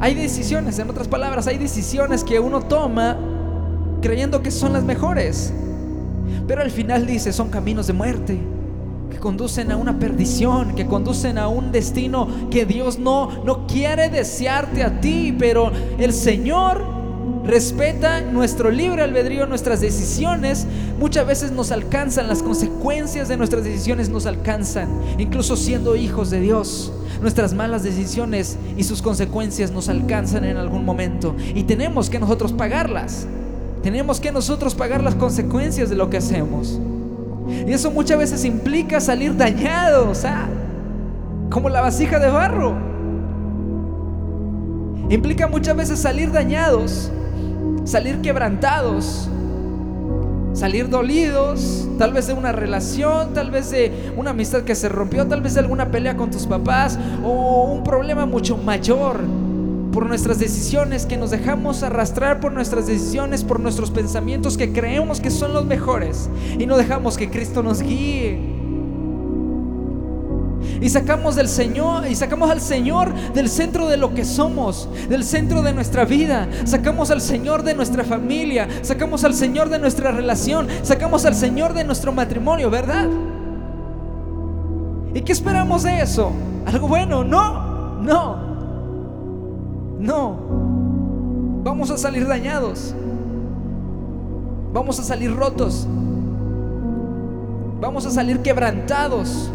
Hay 0.00 0.14
decisiones, 0.14 0.78
en 0.78 0.88
otras 0.88 1.08
palabras, 1.08 1.46
hay 1.46 1.58
decisiones 1.58 2.24
que 2.24 2.40
uno 2.40 2.62
toma 2.62 3.18
creyendo 4.00 4.40
que 4.42 4.50
son 4.50 4.72
las 4.72 4.84
mejores. 4.84 5.52
Pero 6.46 6.62
al 6.62 6.70
final 6.70 7.06
dice, 7.06 7.32
son 7.32 7.50
caminos 7.50 7.86
de 7.86 7.92
muerte 7.92 8.38
que 9.10 9.18
conducen 9.18 9.72
a 9.72 9.76
una 9.76 9.98
perdición, 9.98 10.74
que 10.74 10.86
conducen 10.86 11.38
a 11.38 11.48
un 11.48 11.72
destino 11.72 12.28
que 12.50 12.66
Dios 12.66 12.98
no 12.98 13.42
no 13.44 13.66
quiere 13.66 14.08
desearte 14.10 14.82
a 14.82 15.00
ti, 15.00 15.34
pero 15.38 15.72
el 15.98 16.12
Señor 16.12 16.98
respeta 17.48 18.20
nuestro 18.20 18.70
libre 18.70 19.02
albedrío, 19.02 19.46
nuestras 19.46 19.80
decisiones. 19.80 20.66
Muchas 21.00 21.26
veces 21.26 21.50
nos 21.50 21.72
alcanzan 21.72 22.28
las 22.28 22.42
consecuencias 22.42 23.28
de 23.28 23.38
nuestras 23.38 23.64
decisiones 23.64 24.10
nos 24.10 24.26
alcanzan, 24.26 24.88
incluso 25.18 25.56
siendo 25.56 25.96
hijos 25.96 26.30
de 26.30 26.40
Dios. 26.40 26.92
Nuestras 27.22 27.54
malas 27.54 27.82
decisiones 27.82 28.58
y 28.76 28.84
sus 28.84 29.02
consecuencias 29.02 29.72
nos 29.72 29.88
alcanzan 29.88 30.44
en 30.44 30.58
algún 30.58 30.84
momento 30.84 31.34
y 31.54 31.64
tenemos 31.64 32.10
que 32.10 32.18
nosotros 32.18 32.52
pagarlas. 32.52 33.26
Tenemos 33.82 34.20
que 34.20 34.32
nosotros 34.32 34.74
pagar 34.74 35.02
las 35.02 35.14
consecuencias 35.14 35.88
de 35.88 35.96
lo 35.96 36.10
que 36.10 36.16
hacemos. 36.16 36.80
Y 37.48 37.72
eso 37.72 37.90
muchas 37.90 38.18
veces 38.18 38.44
implica 38.44 39.00
salir 39.00 39.36
dañados, 39.36 40.24
como 41.50 41.68
la 41.68 41.80
vasija 41.80 42.18
de 42.18 42.28
barro. 42.28 42.76
Implica 45.08 45.46
muchas 45.46 45.74
veces 45.74 45.98
salir 45.98 46.30
dañados, 46.32 47.10
salir 47.84 48.20
quebrantados, 48.20 49.30
salir 50.52 50.90
dolidos, 50.90 51.88
tal 51.98 52.12
vez 52.12 52.26
de 52.26 52.34
una 52.34 52.52
relación, 52.52 53.32
tal 53.32 53.50
vez 53.50 53.70
de 53.70 54.12
una 54.16 54.30
amistad 54.30 54.62
que 54.62 54.74
se 54.74 54.88
rompió, 54.90 55.26
tal 55.26 55.40
vez 55.40 55.54
de 55.54 55.60
alguna 55.60 55.90
pelea 55.90 56.16
con 56.16 56.30
tus 56.30 56.46
papás 56.46 56.98
o 57.24 57.72
un 57.72 57.84
problema 57.84 58.26
mucho 58.26 58.58
mayor 58.58 59.20
por 59.92 60.06
nuestras 60.06 60.38
decisiones, 60.38 61.06
que 61.06 61.16
nos 61.16 61.30
dejamos 61.30 61.82
arrastrar 61.82 62.40
por 62.40 62.52
nuestras 62.52 62.86
decisiones, 62.86 63.44
por 63.44 63.60
nuestros 63.60 63.90
pensamientos 63.90 64.56
que 64.56 64.72
creemos 64.72 65.20
que 65.20 65.30
son 65.30 65.52
los 65.52 65.64
mejores 65.64 66.28
y 66.58 66.66
no 66.66 66.76
dejamos 66.76 67.16
que 67.16 67.30
Cristo 67.30 67.62
nos 67.62 67.82
guíe. 67.82 68.58
Y 70.80 70.90
sacamos 70.90 71.34
del 71.34 71.48
Señor 71.48 72.06
y 72.06 72.14
sacamos 72.14 72.50
al 72.50 72.60
Señor 72.60 73.12
del 73.32 73.48
centro 73.48 73.88
de 73.88 73.96
lo 73.96 74.14
que 74.14 74.24
somos, 74.24 74.88
del 75.08 75.24
centro 75.24 75.62
de 75.62 75.72
nuestra 75.72 76.04
vida. 76.04 76.48
Sacamos 76.64 77.10
al 77.10 77.20
Señor 77.20 77.62
de 77.62 77.74
nuestra 77.74 78.04
familia, 78.04 78.68
sacamos 78.82 79.24
al 79.24 79.34
Señor 79.34 79.70
de 79.70 79.78
nuestra 79.78 80.12
relación, 80.12 80.68
sacamos 80.82 81.24
al 81.24 81.34
Señor 81.34 81.74
de 81.74 81.84
nuestro 81.84 82.12
matrimonio, 82.12 82.70
¿verdad? 82.70 83.08
¿Y 85.14 85.20
qué 85.22 85.32
esperamos 85.32 85.82
de 85.82 86.00
eso? 86.00 86.30
¿Algo 86.66 86.86
bueno? 86.86 87.24
No, 87.24 88.00
no. 88.00 88.47
No, 89.98 90.36
vamos 91.64 91.90
a 91.90 91.98
salir 91.98 92.26
dañados, 92.26 92.94
vamos 94.72 95.00
a 95.00 95.02
salir 95.02 95.34
rotos, 95.34 95.88
vamos 97.80 98.06
a 98.06 98.10
salir 98.10 98.38
quebrantados. 98.40 99.50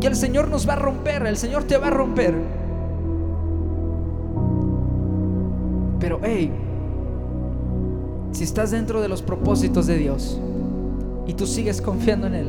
Y 0.00 0.06
el 0.06 0.14
Señor 0.14 0.48
nos 0.48 0.68
va 0.68 0.74
a 0.74 0.76
romper, 0.76 1.26
el 1.26 1.36
Señor 1.36 1.64
te 1.64 1.76
va 1.78 1.88
a 1.88 1.90
romper. 1.90 2.34
Pero, 5.98 6.20
hey, 6.22 6.52
si 8.32 8.44
estás 8.44 8.70
dentro 8.70 9.00
de 9.00 9.08
los 9.08 9.22
propósitos 9.22 9.86
de 9.86 9.96
Dios 9.96 10.38
y 11.26 11.32
tú 11.32 11.46
sigues 11.46 11.80
confiando 11.80 12.26
en 12.26 12.34
Él 12.34 12.46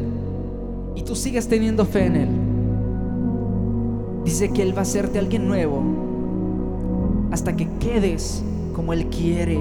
y 0.96 1.02
tú 1.02 1.16
sigues 1.16 1.48
teniendo 1.48 1.86
fe 1.86 2.06
en 2.06 2.16
Él, 2.18 2.30
dice 4.26 4.50
que 4.50 4.62
Él 4.62 4.76
va 4.76 4.80
a 4.80 4.82
hacerte 4.84 5.18
alguien 5.18 5.48
nuevo 5.48 6.09
hasta 7.32 7.56
que 7.56 7.68
quedes 7.80 8.44
como 8.74 8.94
Él 8.94 9.08
quiere. 9.08 9.60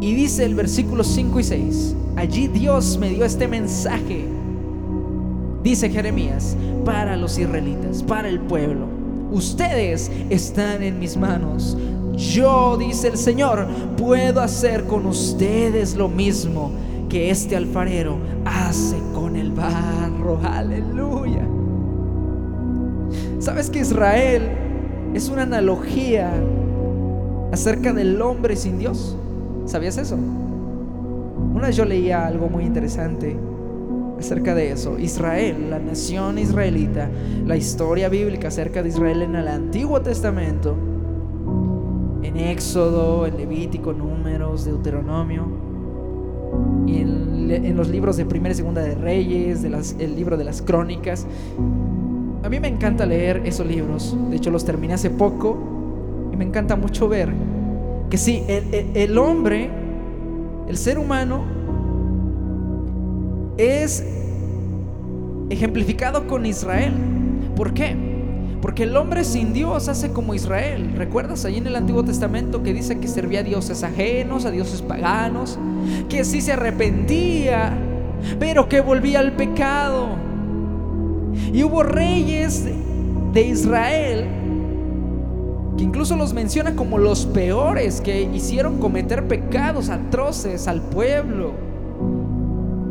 Y 0.00 0.14
dice 0.14 0.44
el 0.44 0.54
versículo 0.54 1.04
5 1.04 1.40
y 1.40 1.44
6, 1.44 1.96
allí 2.16 2.48
Dios 2.48 2.98
me 2.98 3.10
dio 3.10 3.24
este 3.24 3.48
mensaje, 3.48 4.26
dice 5.62 5.88
Jeremías, 5.90 6.56
para 6.84 7.16
los 7.16 7.38
israelitas, 7.38 8.02
para 8.02 8.28
el 8.28 8.40
pueblo. 8.40 8.86
Ustedes 9.32 10.10
están 10.30 10.82
en 10.82 10.98
mis 10.98 11.16
manos. 11.16 11.76
Yo, 12.14 12.76
dice 12.76 13.08
el 13.08 13.18
Señor, 13.18 13.66
puedo 13.96 14.40
hacer 14.40 14.84
con 14.84 15.06
ustedes 15.06 15.96
lo 15.96 16.08
mismo 16.08 16.70
que 17.08 17.30
este 17.30 17.56
alfarero 17.56 18.18
hace 18.44 18.96
con 19.14 19.36
el 19.36 19.52
barro. 19.52 20.40
Aleluya. 20.42 21.46
¿Sabes 23.38 23.70
que 23.70 23.80
Israel 23.80 24.65
es 25.16 25.30
una 25.30 25.42
analogía 25.42 26.30
acerca 27.50 27.94
del 27.94 28.20
hombre 28.20 28.54
sin 28.54 28.78
Dios. 28.78 29.16
¿Sabías 29.64 29.96
eso? 29.96 30.16
Una 30.16 31.68
vez 31.68 31.76
yo 31.76 31.86
leía 31.86 32.26
algo 32.26 32.50
muy 32.50 32.64
interesante 32.64 33.34
acerca 34.18 34.54
de 34.54 34.72
eso. 34.72 34.98
Israel, 34.98 35.70
la 35.70 35.78
nación 35.78 36.38
israelita, 36.38 37.08
la 37.46 37.56
historia 37.56 38.10
bíblica 38.10 38.48
acerca 38.48 38.82
de 38.82 38.90
Israel 38.90 39.22
en 39.22 39.36
el 39.36 39.48
Antiguo 39.48 40.02
Testamento, 40.02 40.76
en 42.22 42.36
Éxodo, 42.36 43.26
en 43.26 43.38
Levítico, 43.38 43.94
Números, 43.94 44.66
Deuteronomio, 44.66 45.46
y 46.86 46.98
en, 46.98 47.74
los 47.74 47.88
libros 47.88 48.18
de 48.18 48.26
Primera 48.26 48.52
y 48.52 48.56
Segunda 48.56 48.82
de 48.82 48.94
Reyes, 48.94 49.64
el 49.64 50.14
libro 50.14 50.36
de 50.36 50.44
las 50.44 50.60
Crónicas, 50.60 51.26
a 52.46 52.48
mí 52.48 52.60
me 52.60 52.68
encanta 52.68 53.04
leer 53.04 53.42
esos 53.44 53.66
libros, 53.66 54.16
de 54.30 54.36
hecho 54.36 54.52
los 54.52 54.64
terminé 54.64 54.94
hace 54.94 55.10
poco 55.10 55.58
y 56.32 56.36
me 56.36 56.44
encanta 56.44 56.76
mucho 56.76 57.08
ver 57.08 57.32
que 58.08 58.18
sí, 58.18 58.44
el, 58.46 59.18
hombre, 59.18 59.68
el 60.68 60.76
ser 60.76 60.96
humano, 60.96 61.42
es 63.56 64.06
ejemplificado 65.50 66.28
con 66.28 66.46
Israel. 66.46 66.92
¿Por 67.56 67.74
qué? 67.74 67.96
Porque 68.62 68.84
el 68.84 68.96
hombre 68.96 69.24
sin 69.24 69.52
Dios 69.52 69.88
hace 69.88 70.12
como 70.12 70.32
Israel. 70.32 70.92
¿Recuerdas 70.96 71.44
ahí 71.44 71.56
en 71.56 71.66
el 71.66 71.74
Antiguo 71.74 72.04
Testamento 72.04 72.62
que 72.62 72.72
dice 72.72 73.00
que 73.00 73.08
servía 73.08 73.40
a 73.40 73.42
dioses 73.42 73.82
ajenos, 73.82 74.44
a 74.44 74.52
dioses 74.52 74.82
paganos? 74.82 75.58
Que 76.08 76.24
sí 76.24 76.40
se 76.40 76.52
arrepentía, 76.52 77.76
pero 78.38 78.68
que 78.68 78.80
volvía 78.80 79.18
al 79.18 79.32
pecado. 79.32 80.25
Y 81.52 81.62
hubo 81.62 81.82
reyes 81.82 82.64
de 83.32 83.42
Israel 83.42 84.28
que 85.76 85.84
incluso 85.84 86.16
los 86.16 86.32
menciona 86.32 86.74
como 86.74 86.98
los 86.98 87.26
peores 87.26 88.00
que 88.00 88.22
hicieron 88.22 88.78
cometer 88.78 89.28
pecados 89.28 89.90
atroces 89.90 90.68
al 90.68 90.80
pueblo. 90.80 91.52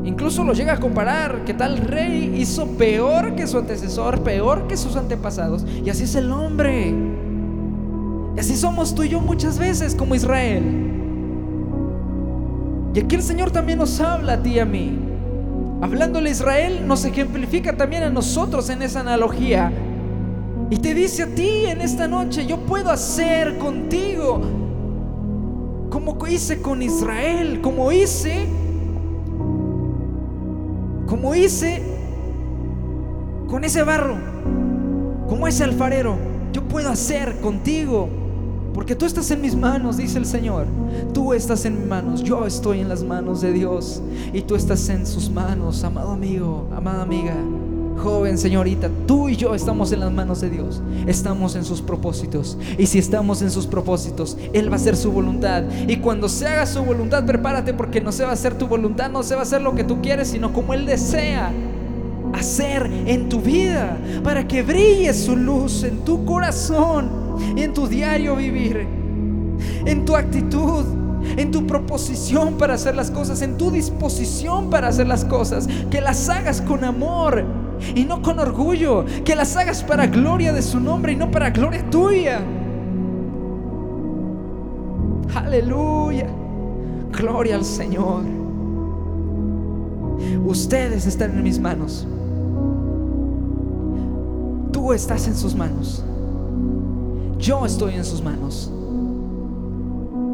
Incluso 0.03 0.43
lo 0.43 0.53
llega 0.53 0.73
a 0.73 0.79
comparar 0.79 1.45
que 1.45 1.53
tal 1.55 1.77
rey 1.77 2.35
hizo 2.37 2.67
peor 2.77 3.35
que 3.35 3.47
su 3.47 3.57
antecesor, 3.57 4.21
peor 4.21 4.67
que 4.67 4.77
sus 4.77 4.95
antepasados. 4.95 5.65
Y 5.83 5.89
así 5.89 6.03
es 6.03 6.13
el 6.13 6.31
hombre. 6.31 6.93
Y 8.35 8.39
así 8.39 8.55
somos 8.55 8.93
tú 8.93 9.03
y 9.03 9.09
yo 9.09 9.19
muchas 9.19 9.57
veces 9.57 9.95
como 9.95 10.13
Israel. 10.13 10.91
Y 12.93 12.99
aquí 12.99 13.15
el 13.15 13.23
Señor 13.23 13.49
también 13.49 13.79
nos 13.79 13.99
habla 13.99 14.33
a 14.33 14.43
ti 14.43 14.51
y 14.51 14.59
a 14.59 14.65
mí. 14.65 15.14
Hablándole 15.85 16.29
a 16.29 16.31
Israel, 16.31 16.87
nos 16.87 17.05
ejemplifica 17.05 17.77
también 17.77 18.01
a 18.01 18.09
nosotros 18.09 18.71
en 18.71 18.81
esa 18.81 19.01
analogía. 19.01 19.71
Y 20.71 20.77
te 20.77 20.95
dice 20.95 21.21
a 21.21 21.27
ti 21.27 21.67
en 21.67 21.79
esta 21.79 22.07
noche, 22.07 22.47
yo 22.47 22.57
puedo 22.57 22.89
hacer 22.89 23.59
contigo 23.59 24.41
como 25.91 26.17
hice 26.25 26.59
con 26.59 26.81
Israel, 26.81 27.61
como 27.61 27.91
hice 27.91 28.47
como 31.05 31.35
hice 31.35 31.83
con 33.47 33.63
ese 33.63 33.83
barro, 33.83 34.17
como 35.29 35.45
ese 35.45 35.65
alfarero, 35.65 36.17
yo 36.51 36.63
puedo 36.63 36.89
hacer 36.89 37.39
contigo. 37.41 38.09
Porque 38.75 38.93
tú 38.93 39.05
estás 39.05 39.31
en 39.31 39.41
mis 39.41 39.55
manos, 39.55 39.95
dice 39.95 40.19
el 40.19 40.25
Señor. 40.25 40.67
Tú 41.13 41.33
estás 41.33 41.63
en 41.63 41.79
mis 41.79 41.87
manos, 41.87 42.21
yo 42.21 42.45
estoy 42.45 42.81
en 42.81 42.89
las 42.89 43.03
manos 43.03 43.39
de 43.41 43.53
Dios. 43.53 44.01
Y 44.33 44.41
tú 44.41 44.55
estás 44.55 44.87
en 44.89 45.07
sus 45.07 45.29
manos, 45.29 45.83
amado 45.83 46.11
amigo, 46.11 46.67
amada 46.75 47.01
amiga 47.01 47.35
joven, 47.97 48.37
señorita, 48.37 48.89
tú 49.07 49.29
y 49.29 49.35
yo 49.35 49.55
estamos 49.55 49.91
en 49.91 50.01
las 50.01 50.11
manos 50.11 50.41
de 50.41 50.49
Dios. 50.49 50.81
Estamos 51.07 51.55
en 51.55 51.63
sus 51.63 51.81
propósitos. 51.81 52.57
Y 52.77 52.87
si 52.87 52.99
estamos 52.99 53.41
en 53.41 53.49
sus 53.49 53.67
propósitos, 53.67 54.37
Él 54.53 54.69
va 54.69 54.73
a 54.73 54.75
hacer 54.75 54.95
su 54.97 55.11
voluntad. 55.11 55.63
Y 55.87 55.97
cuando 55.97 56.29
se 56.29 56.45
haga 56.45 56.65
su 56.65 56.83
voluntad, 56.83 57.25
prepárate 57.25 57.73
porque 57.73 58.01
no 58.01 58.11
se 58.11 58.23
va 58.23 58.31
a 58.31 58.33
hacer 58.33 58.57
tu 58.57 58.67
voluntad, 58.67 59.09
no 59.09 59.23
se 59.23 59.35
va 59.35 59.41
a 59.41 59.43
hacer 59.43 59.61
lo 59.61 59.75
que 59.75 59.83
tú 59.83 60.01
quieres, 60.01 60.27
sino 60.27 60.53
como 60.53 60.73
Él 60.73 60.85
desea 60.85 61.51
hacer 62.33 62.85
en 63.05 63.29
tu 63.29 63.39
vida. 63.39 63.97
Para 64.23 64.47
que 64.47 64.61
brille 64.61 65.13
su 65.13 65.35
luz 65.35 65.83
en 65.83 65.99
tu 65.99 66.25
corazón 66.25 67.24
y 67.55 67.61
en 67.61 67.73
tu 67.73 67.87
diario 67.87 68.35
vivir. 68.35 68.87
En 69.85 70.05
tu 70.05 70.15
actitud 70.15 70.85
en 71.37 71.51
tu 71.51 71.65
proposición 71.65 72.53
para 72.53 72.75
hacer 72.75 72.95
las 72.95 73.11
cosas, 73.11 73.41
en 73.41 73.57
tu 73.57 73.71
disposición 73.71 74.69
para 74.69 74.89
hacer 74.89 75.07
las 75.07 75.25
cosas, 75.25 75.67
que 75.89 75.99
las 75.99 76.29
hagas 76.29 76.61
con 76.61 76.83
amor, 76.83 77.43
y 77.93 78.05
no 78.05 78.21
con 78.21 78.39
orgullo, 78.39 79.05
que 79.23 79.35
las 79.35 79.55
hagas 79.57 79.83
para 79.83 80.07
gloria 80.07 80.53
de 80.53 80.61
su 80.61 80.79
nombre 80.79 81.13
y 81.13 81.15
no 81.15 81.31
para 81.31 81.49
gloria 81.49 81.89
tuya. 81.89 82.41
Aleluya. 85.33 86.27
Gloria 87.11 87.55
al 87.55 87.65
Señor. 87.65 88.23
Ustedes 90.45 91.05
están 91.05 91.31
en 91.31 91.43
mis 91.43 91.59
manos. 91.59 92.07
Tú 94.71 94.93
estás 94.93 95.27
en 95.27 95.35
sus 95.35 95.55
manos. 95.55 96.03
Yo 97.45 97.63
estoy 97.63 97.93
en 97.93 98.03
sus 98.03 98.23
manos. 98.23 98.71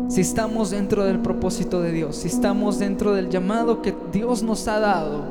Si 0.07 0.21
estamos 0.21 0.69
dentro 0.69 1.03
del 1.03 1.19
propósito 1.19 1.81
de 1.81 1.91
Dios, 1.91 2.15
si 2.15 2.29
estamos 2.29 2.79
dentro 2.79 3.13
del 3.13 3.29
llamado 3.29 3.81
que 3.81 3.93
Dios 4.13 4.43
nos 4.43 4.65
ha 4.69 4.79
dado, 4.79 5.21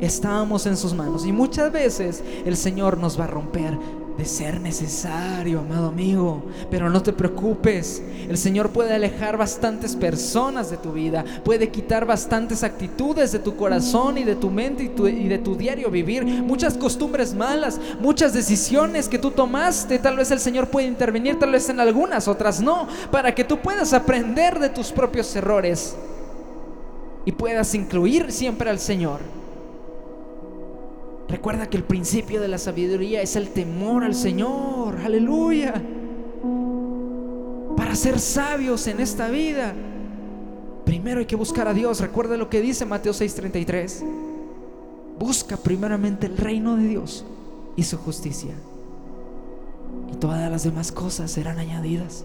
estamos 0.00 0.64
en 0.64 0.78
sus 0.78 0.94
manos. 0.94 1.26
Y 1.26 1.32
muchas 1.32 1.70
veces 1.70 2.24
el 2.46 2.56
Señor 2.56 2.96
nos 2.96 3.20
va 3.20 3.24
a 3.24 3.26
romper 3.26 3.76
de 4.20 4.26
ser 4.26 4.60
necesario, 4.60 5.60
amado 5.60 5.88
amigo. 5.88 6.42
Pero 6.70 6.90
no 6.90 7.02
te 7.02 7.14
preocupes, 7.14 8.02
el 8.28 8.36
Señor 8.36 8.68
puede 8.68 8.92
alejar 8.92 9.38
bastantes 9.38 9.96
personas 9.96 10.70
de 10.70 10.76
tu 10.76 10.92
vida, 10.92 11.24
puede 11.42 11.70
quitar 11.70 12.04
bastantes 12.04 12.62
actitudes 12.62 13.32
de 13.32 13.38
tu 13.38 13.56
corazón 13.56 14.18
y 14.18 14.24
de 14.24 14.36
tu 14.36 14.50
mente 14.50 14.84
y, 14.84 15.28
de 15.28 15.38
tu 15.38 15.56
diario 15.56 15.90
vivir, 15.90 16.26
muchas 16.26 16.76
costumbres 16.76 17.32
malas, 17.32 17.80
muchas 17.98 18.34
decisiones 18.34 19.08
que 19.08 19.18
tú 19.18 19.30
tomaste. 19.30 19.98
Tal 19.98 20.18
vez 20.18 20.30
el 20.30 20.40
Señor 20.40 20.68
puede 20.68 20.86
intervenir, 20.86 21.38
tal 21.38 21.52
vez 21.52 21.70
en 21.70 21.80
algunas, 21.80 22.28
otras 22.28 22.60
no, 22.60 22.88
para 23.10 23.34
que 23.34 23.44
tú 23.44 23.60
puedas 23.60 23.94
aprender 23.94 24.58
de 24.58 24.68
tus 24.68 24.92
propios 24.92 25.34
errores 25.34 25.96
y 27.24 27.32
puedas 27.32 27.74
incluir 27.74 28.30
siempre 28.32 28.68
al 28.68 28.80
Señor. 28.80 29.39
Recuerda 31.30 31.70
que 31.70 31.76
el 31.76 31.84
principio 31.84 32.40
de 32.40 32.48
la 32.48 32.58
sabiduría 32.58 33.22
es 33.22 33.36
el 33.36 33.50
temor 33.50 34.02
al 34.02 34.16
Señor. 34.16 34.96
Aleluya. 34.96 35.80
Para 37.76 37.94
ser 37.94 38.18
sabios 38.18 38.88
en 38.88 38.98
esta 38.98 39.28
vida, 39.28 39.72
primero 40.84 41.20
hay 41.20 41.26
que 41.26 41.36
buscar 41.36 41.68
a 41.68 41.74
Dios. 41.74 42.00
Recuerda 42.00 42.36
lo 42.36 42.50
que 42.50 42.60
dice 42.60 42.84
Mateo 42.84 43.12
6:33. 43.12 44.02
Busca 45.20 45.56
primeramente 45.56 46.26
el 46.26 46.36
reino 46.36 46.74
de 46.74 46.88
Dios 46.88 47.24
y 47.76 47.84
su 47.84 47.96
justicia. 47.96 48.54
Y 50.12 50.16
todas 50.16 50.50
las 50.50 50.64
demás 50.64 50.90
cosas 50.90 51.30
serán 51.30 51.60
añadidas. 51.60 52.24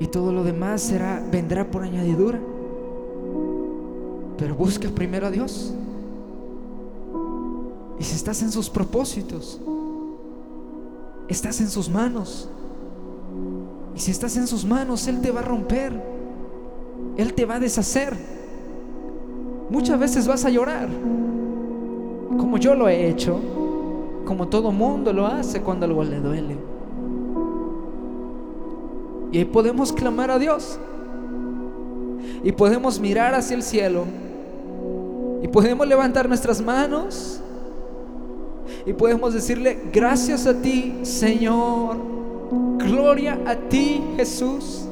Y 0.00 0.08
todo 0.08 0.32
lo 0.32 0.42
demás 0.42 0.82
será 0.82 1.22
vendrá 1.30 1.70
por 1.70 1.84
añadidura. 1.84 2.40
Pero 4.38 4.56
busca 4.56 4.88
primero 4.88 5.28
a 5.28 5.30
Dios 5.30 5.72
y 7.98 8.04
si 8.04 8.16
estás 8.16 8.42
en 8.42 8.50
sus 8.50 8.68
propósitos, 8.68 9.60
estás 11.28 11.60
en 11.60 11.68
sus 11.68 11.88
manos. 11.88 12.48
Y 13.94 14.00
si 14.00 14.10
estás 14.10 14.36
en 14.36 14.46
sus 14.46 14.64
manos, 14.64 15.06
Él 15.06 15.20
te 15.20 15.30
va 15.30 15.40
a 15.40 15.44
romper. 15.44 15.92
Él 17.16 17.34
te 17.34 17.44
va 17.44 17.56
a 17.56 17.60
deshacer. 17.60 18.16
Muchas 19.70 19.98
veces 19.98 20.26
vas 20.26 20.44
a 20.44 20.50
llorar, 20.50 20.88
como 22.38 22.58
yo 22.58 22.74
lo 22.74 22.86
he 22.88 23.08
hecho, 23.08 23.40
como 24.26 24.48
todo 24.48 24.70
mundo 24.70 25.12
lo 25.12 25.26
hace 25.26 25.62
cuando 25.62 25.86
algo 25.86 26.04
le 26.04 26.20
duele. 26.20 26.56
Y 29.32 29.38
ahí 29.38 29.44
podemos 29.44 29.92
clamar 29.92 30.30
a 30.30 30.38
Dios. 30.38 30.78
Y 32.42 32.52
podemos 32.52 33.00
mirar 33.00 33.34
hacia 33.34 33.56
el 33.56 33.62
cielo. 33.62 34.04
Y 35.42 35.48
podemos 35.48 35.86
levantar 35.86 36.28
nuestras 36.28 36.60
manos 36.60 37.40
y 38.86 38.92
podemos 38.92 39.32
decirle, 39.32 39.78
gracias 39.92 40.46
a 40.46 40.60
ti, 40.60 40.98
Señor. 41.02 41.96
Gloria 42.78 43.40
a 43.46 43.56
ti, 43.56 44.02
Jesús. 44.16 44.86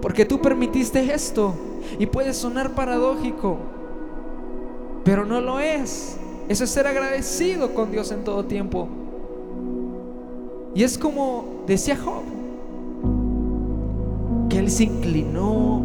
Porque 0.00 0.24
tú 0.24 0.40
permitiste 0.40 1.12
esto. 1.12 1.54
Y 1.98 2.06
puede 2.06 2.32
sonar 2.32 2.74
paradójico, 2.74 3.56
pero 5.04 5.24
no 5.24 5.40
lo 5.40 5.58
es. 5.58 6.18
Eso 6.48 6.64
es 6.64 6.70
ser 6.70 6.86
agradecido 6.86 7.74
con 7.74 7.90
Dios 7.90 8.10
en 8.12 8.24
todo 8.24 8.44
tiempo. 8.44 8.88
Y 10.74 10.82
es 10.82 10.96
como 10.96 11.62
decía 11.66 11.96
Job, 11.96 12.22
que 14.48 14.58
él 14.58 14.70
se 14.70 14.84
inclinó 14.84 15.82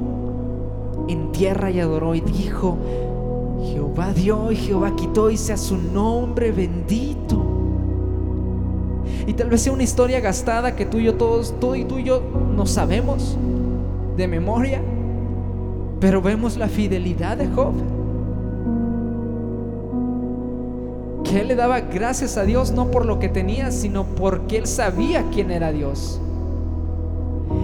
en 1.08 1.32
tierra 1.32 1.72
y 1.72 1.80
adoró 1.80 2.16
y 2.16 2.22
dijo, 2.22 2.78
Jehová 3.64 4.14
dio 4.14 4.52
y 4.52 4.56
Jehová 4.56 4.96
quitó 4.96 5.30
y 5.30 5.38
sea 5.38 5.58
su 5.58 5.78
nombre 5.78 6.52
bendito. 6.52 7.42
Y 9.26 9.34
tal 9.34 9.50
vez 9.50 9.62
sea 9.62 9.74
una 9.74 9.84
historia 9.84 10.20
gastada 10.20 10.76
que 10.76 10.86
tú 10.86 11.00
y 11.00 11.06
yo 11.06 11.16
todos, 11.16 11.60
todo 11.60 11.76
y 11.76 11.86
tú 11.86 11.98
y 11.98 12.04
yo 12.04 12.22
no 12.56 12.66
sabemos 12.66 13.38
de 14.18 14.28
memoria, 14.28 14.82
pero 16.00 16.22
vemos 16.22 16.58
la 16.58 16.68
fidelidad 16.68 17.38
de 17.38 17.48
Job. 17.48 17.74
Que 21.24 21.40
él 21.40 21.48
le 21.48 21.56
daba 21.56 21.80
gracias 21.80 22.38
a 22.38 22.44
Dios 22.44 22.72
no 22.72 22.92
por 22.92 23.06
lo 23.06 23.20
que 23.20 23.30
tenía, 23.30 23.72
sino 23.72 24.04
porque 24.04 24.58
él 24.58 24.68
sabía 24.68 25.24
quién 25.34 25.52
era 25.52 25.72
Dios. 25.72 26.20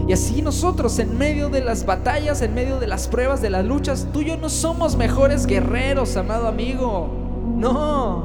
Y 0.10 0.14
así 0.14 0.42
nosotros 0.42 0.98
en 0.98 1.20
medio 1.20 1.50
de 1.50 1.62
las 1.62 1.86
batallas, 1.86 2.42
en 2.42 2.56
medio 2.56 2.80
de 2.80 2.88
las 2.88 3.08
pruebas, 3.08 3.44
de 3.44 3.52
las 3.52 3.64
luchas, 3.64 4.08
tú 4.12 4.22
y 4.22 4.26
yo 4.26 4.38
no 4.38 4.50
somos 4.50 4.96
mejores 4.96 5.46
guerreros, 5.46 6.18
amado 6.18 6.48
amigo. 6.48 7.08
No. 7.56 8.24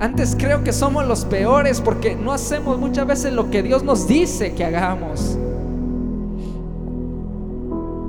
Antes 0.00 0.34
creo 0.36 0.64
que 0.64 0.72
somos 0.72 1.06
los 1.06 1.24
peores 1.24 1.80
porque 1.80 2.16
no 2.16 2.32
hacemos 2.32 2.76
muchas 2.76 3.06
veces 3.06 3.32
lo 3.34 3.52
que 3.52 3.62
Dios 3.62 3.84
nos 3.84 4.08
dice 4.08 4.52
que 4.54 4.64
hagamos. 4.64 5.38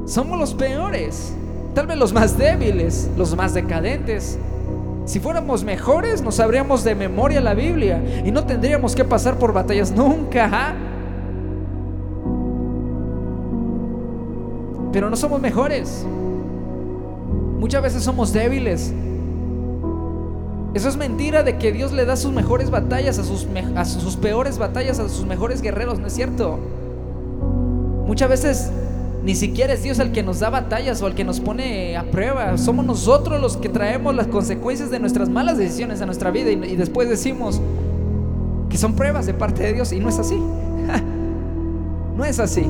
Somos 0.08 0.40
los 0.40 0.56
peores, 0.56 1.36
tal 1.76 1.86
vez 1.86 2.00
los 2.00 2.14
más 2.14 2.36
débiles, 2.36 3.12
los 3.16 3.36
más 3.36 3.54
decadentes. 3.54 4.40
Si 5.06 5.20
fuéramos 5.20 5.64
mejores, 5.64 6.24
nos 6.24 6.34
sabríamos 6.34 6.84
de 6.84 6.96
memoria 6.96 7.42
la 7.42 7.54
Biblia 7.54 8.02
y 8.26 8.32
no 8.32 8.44
tendríamos 8.48 8.96
que 8.96 9.06
pasar 9.06 9.38
por 9.38 9.54
batallas 9.54 9.92
nunca. 9.92 10.74
Pero 14.98 15.12
no 15.12 15.16
somos 15.16 15.40
mejores. 15.40 16.04
Muchas 17.60 17.84
veces 17.84 18.02
somos 18.02 18.34
débiles. 18.34 18.92
Eso 20.74 20.90
es 20.90 20.98
mentira 20.98 21.44
de 21.44 21.60
que 21.60 21.72
Dios 21.72 21.92
le 21.92 22.04
da 22.04 22.16
sus 22.16 22.34
mejores 22.34 22.72
batallas 22.72 23.20
a 23.20 23.24
sus, 23.24 24.16
peores 24.16 24.58
batallas 24.58 24.98
a 24.98 25.08
sus 25.08 25.28
mejores 25.28 25.62
guerreros, 25.62 26.00
¿no 26.00 26.08
es 26.08 26.14
cierto? 26.14 26.58
Muchas 28.08 28.28
veces 28.28 28.72
ni 29.24 29.36
siquiera 29.36 29.74
es 29.74 29.84
Dios 29.84 30.00
el 30.00 30.12
que 30.12 30.24
nos 30.24 30.40
da 30.40 30.50
batallas 30.50 31.00
o 31.04 31.06
el 31.06 31.14
que 31.14 31.24
nos 31.24 31.42
pone 31.42 31.96
a 31.96 32.10
prueba. 32.10 32.58
Somos 32.58 32.84
nosotros 32.84 33.40
los 33.40 33.56
que 33.56 33.70
traemos 33.70 34.16
las 34.16 34.26
consecuencias 34.26 34.90
de 34.90 35.00
nuestras 35.00 35.30
malas 35.30 35.60
decisiones 35.60 36.02
a 36.02 36.08
nuestra 36.08 36.32
vida 36.32 36.50
y 36.50 36.76
después 36.76 37.08
decimos 37.08 37.62
que 38.68 38.80
son 38.80 38.96
pruebas 38.96 39.28
de 39.28 39.36
parte 39.36 39.62
de 39.62 39.74
Dios 39.74 39.92
y 39.92 40.00
no 40.00 40.10
es 40.10 40.18
así. 40.18 40.42
no 42.18 42.26
es 42.26 42.40
así. 42.40 42.66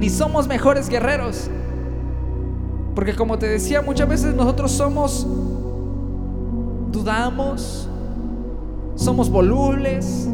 Ni 0.00 0.08
somos 0.08 0.48
mejores 0.48 0.88
guerreros. 0.88 1.50
Porque 2.94 3.14
como 3.14 3.38
te 3.38 3.46
decía, 3.46 3.82
muchas 3.82 4.08
veces 4.08 4.34
nosotros 4.34 4.72
somos, 4.72 5.26
dudamos, 6.90 7.86
somos 8.94 9.28
volubles, 9.28 10.26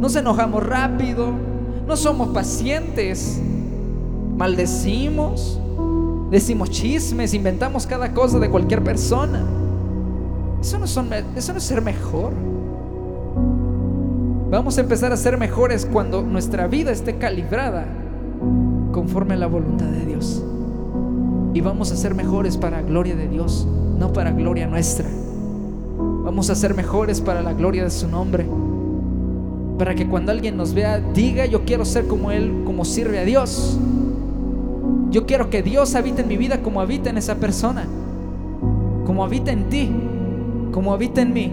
nos 0.00 0.16
enojamos 0.16 0.66
rápido, 0.66 1.28
no 1.86 1.96
somos 1.96 2.30
pacientes, 2.30 3.38
maldecimos, 4.38 5.60
decimos 6.30 6.70
chismes, 6.70 7.34
inventamos 7.34 7.86
cada 7.86 8.14
cosa 8.14 8.38
de 8.38 8.48
cualquier 8.48 8.82
persona. 8.82 9.44
Eso 10.62 10.78
no, 10.78 10.86
son, 10.86 11.10
eso 11.36 11.52
no 11.52 11.58
es 11.58 11.64
ser 11.64 11.82
mejor. 11.82 12.32
Vamos 14.50 14.78
a 14.78 14.80
empezar 14.80 15.12
a 15.12 15.16
ser 15.18 15.36
mejores 15.36 15.84
cuando 15.84 16.22
nuestra 16.22 16.66
vida 16.66 16.90
esté 16.90 17.18
calibrada 17.18 17.99
conforme 19.00 19.32
a 19.32 19.38
la 19.38 19.46
voluntad 19.46 19.86
de 19.86 20.04
Dios. 20.04 20.44
Y 21.54 21.62
vamos 21.62 21.90
a 21.90 21.96
ser 21.96 22.14
mejores 22.14 22.58
para 22.58 22.82
gloria 22.82 23.16
de 23.16 23.28
Dios, 23.28 23.66
no 23.98 24.12
para 24.12 24.30
gloria 24.30 24.66
nuestra. 24.66 25.08
Vamos 26.22 26.50
a 26.50 26.54
ser 26.54 26.74
mejores 26.74 27.22
para 27.22 27.40
la 27.40 27.54
gloria 27.54 27.82
de 27.82 27.90
su 27.90 28.06
nombre. 28.08 28.46
Para 29.78 29.94
que 29.94 30.06
cuando 30.06 30.32
alguien 30.32 30.58
nos 30.58 30.74
vea, 30.74 31.00
diga, 31.00 31.46
yo 31.46 31.64
quiero 31.64 31.86
ser 31.86 32.08
como 32.08 32.30
Él, 32.30 32.52
como 32.66 32.84
sirve 32.84 33.18
a 33.18 33.24
Dios. 33.24 33.78
Yo 35.10 35.24
quiero 35.24 35.48
que 35.48 35.62
Dios 35.62 35.94
habite 35.94 36.20
en 36.20 36.28
mi 36.28 36.36
vida 36.36 36.60
como 36.60 36.82
habita 36.82 37.08
en 37.08 37.16
esa 37.16 37.36
persona. 37.36 37.86
Como 39.06 39.24
habita 39.24 39.50
en 39.50 39.70
ti, 39.70 39.90
como 40.72 40.92
habita 40.92 41.22
en 41.22 41.32
mí. 41.32 41.50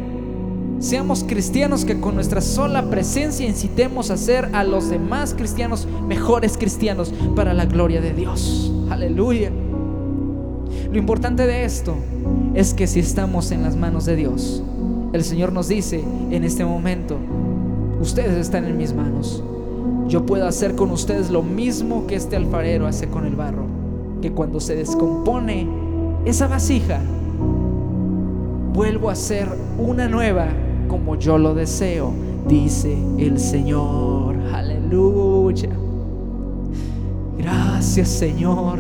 Seamos 0.80 1.24
cristianos 1.24 1.86
que 1.86 2.00
con 2.00 2.14
nuestra 2.14 2.40
sola 2.40 2.88
presencia 2.92 3.48
incitemos 3.48 4.12
a 4.12 4.18
ser 4.18 4.50
a 4.54 4.64
los 4.64 4.90
demás 4.90 5.34
cristianos 5.36 5.88
mejores 6.08 6.56
cristianos 6.56 7.12
para 7.36 7.56
la 7.56 7.66
gloria 7.66 8.00
de 8.00 8.14
Dios. 8.14 8.72
Aleluya. 8.92 9.52
Lo 10.92 11.00
importante 11.00 11.48
de 11.48 11.66
esto 11.66 11.96
es 12.54 12.76
que 12.76 12.86
si 12.86 13.00
estamos 13.00 13.50
en 13.52 13.64
las 13.64 13.76
manos 13.76 14.06
de 14.06 14.16
Dios, 14.16 14.62
el 15.14 15.24
Señor 15.24 15.52
nos 15.52 15.68
dice 15.68 16.04
en 16.30 16.44
este 16.44 16.64
momento, 16.64 17.18
ustedes 18.00 18.38
están 18.38 18.66
en 18.66 18.78
mis 18.78 18.94
manos. 18.94 19.44
Yo 20.08 20.28
puedo 20.28 20.48
hacer 20.48 20.76
con 20.76 20.92
ustedes 20.92 21.32
lo 21.32 21.42
mismo 21.42 22.06
que 22.06 22.16
este 22.16 22.36
alfarero 22.36 22.86
hace 22.86 23.08
con 23.08 23.26
el 23.26 23.36
barro, 23.36 23.66
que 24.22 24.32
cuando 24.32 24.60
se 24.60 24.76
descompone 24.76 25.68
esa 26.24 26.48
vasija, 26.48 27.02
vuelvo 28.74 29.10
a 29.10 29.14
hacer 29.14 29.50
una 29.80 30.08
nueva 30.08 30.50
como 30.88 31.16
yo 31.16 31.38
lo 31.38 31.54
deseo, 31.54 32.14
dice 32.48 32.98
el 33.18 33.40
Señor. 33.40 34.36
Aleluya. 34.54 35.70
Gracias 37.38 38.10
Señor. 38.10 38.80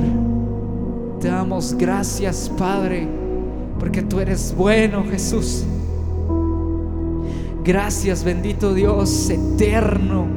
Te 1.19 1.29
damos 1.29 1.73
gracias, 1.75 2.51
Padre, 2.57 3.07
porque 3.79 4.03
tú 4.03 4.19
eres 4.19 4.53
bueno, 4.55 5.03
Jesús. 5.09 5.65
Gracias, 7.63 8.23
bendito 8.23 8.73
Dios 8.73 9.29
eterno 9.29 10.27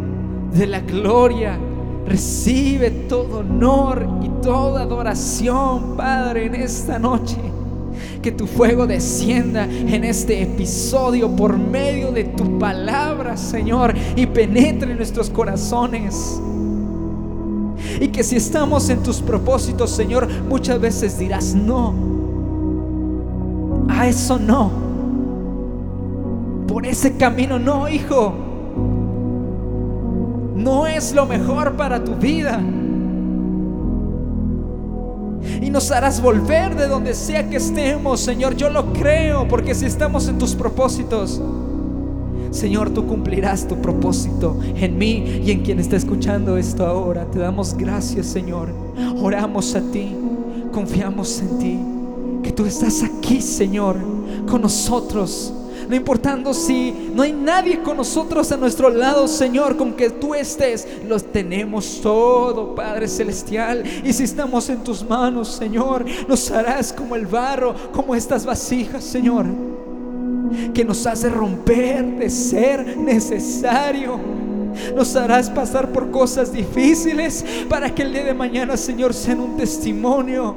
de 0.52 0.66
la 0.66 0.80
gloria. 0.80 1.58
Recibe 2.06 2.90
todo 2.90 3.40
honor 3.40 4.08
y 4.22 4.28
toda 4.42 4.82
adoración, 4.82 5.96
Padre, 5.96 6.46
en 6.46 6.54
esta 6.56 6.98
noche. 6.98 7.36
Que 8.22 8.32
tu 8.32 8.46
fuego 8.46 8.86
descienda 8.86 9.64
en 9.64 10.04
este 10.04 10.42
episodio 10.42 11.34
por 11.34 11.56
medio 11.56 12.12
de 12.12 12.24
tu 12.24 12.58
palabra, 12.58 13.36
Señor, 13.36 13.94
y 14.16 14.26
penetre 14.26 14.90
en 14.90 14.96
nuestros 14.96 15.30
corazones. 15.30 16.40
Y 18.00 18.08
que 18.08 18.22
si 18.22 18.36
estamos 18.36 18.88
en 18.90 19.02
tus 19.02 19.20
propósitos, 19.20 19.90
Señor, 19.90 20.28
muchas 20.48 20.80
veces 20.80 21.18
dirás, 21.18 21.54
no, 21.54 21.94
a 23.88 24.06
eso 24.06 24.38
no. 24.38 24.70
Por 26.66 26.86
ese 26.86 27.16
camino 27.16 27.58
no, 27.58 27.88
hijo. 27.88 28.32
No 30.56 30.86
es 30.86 31.12
lo 31.12 31.26
mejor 31.26 31.72
para 31.76 32.04
tu 32.04 32.14
vida. 32.14 32.60
Y 35.60 35.70
nos 35.70 35.90
harás 35.90 36.20
volver 36.20 36.76
de 36.76 36.86
donde 36.86 37.14
sea 37.14 37.48
que 37.48 37.56
estemos, 37.56 38.20
Señor. 38.20 38.56
Yo 38.56 38.70
lo 38.70 38.92
creo, 38.92 39.46
porque 39.48 39.74
si 39.74 39.86
estamos 39.86 40.28
en 40.28 40.38
tus 40.38 40.54
propósitos, 40.54 41.40
Señor, 42.50 42.90
tú 42.90 43.06
cumplirás 43.06 43.68
tu 43.68 43.76
propósito 43.76 44.58
en 44.74 44.98
mí 44.98 45.42
y 45.44 45.52
en 45.52 45.62
quien 45.62 45.78
está 45.78 45.96
escuchando 45.96 46.56
esto 46.56 46.84
ahora. 46.84 47.24
Te 47.30 47.38
damos 47.38 47.74
gracias, 47.74 48.26
Señor. 48.26 48.68
Oramos 49.22 49.74
a 49.76 49.80
ti, 49.80 50.16
confiamos 50.72 51.40
en 51.40 51.58
ti, 51.58 51.78
que 52.42 52.52
tú 52.52 52.64
estás 52.66 53.02
aquí, 53.02 53.40
Señor, 53.40 53.96
con 54.48 54.62
nosotros. 54.62 55.52
No 55.90 55.96
importando 55.96 56.54
si 56.54 57.10
no 57.12 57.24
hay 57.24 57.32
nadie 57.32 57.82
con 57.82 57.96
nosotros 57.96 58.52
a 58.52 58.56
nuestro 58.56 58.90
lado, 58.90 59.26
Señor, 59.26 59.76
con 59.76 59.94
que 59.94 60.08
tú 60.08 60.36
estés, 60.36 60.86
los 61.08 61.24
tenemos 61.32 62.00
todo, 62.00 62.76
Padre 62.76 63.08
Celestial. 63.08 63.82
Y 64.04 64.12
si 64.12 64.22
estamos 64.22 64.68
en 64.68 64.84
tus 64.84 65.02
manos, 65.02 65.48
Señor, 65.48 66.04
nos 66.28 66.48
harás 66.52 66.92
como 66.92 67.16
el 67.16 67.26
barro, 67.26 67.74
como 67.92 68.14
estas 68.14 68.46
vasijas, 68.46 69.02
Señor 69.02 69.46
que 70.74 70.84
nos 70.84 71.06
hace 71.06 71.28
romper 71.28 72.04
de 72.18 72.30
ser 72.30 72.96
necesario. 72.96 74.18
Nos 74.94 75.14
harás 75.16 75.50
pasar 75.50 75.90
por 75.90 76.12
cosas 76.12 76.52
difíciles 76.52 77.44
para 77.68 77.92
que 77.92 78.02
el 78.02 78.12
día 78.12 78.24
de 78.24 78.34
mañana, 78.34 78.76
Señor, 78.76 79.12
sea 79.12 79.34
un 79.34 79.56
testimonio 79.56 80.56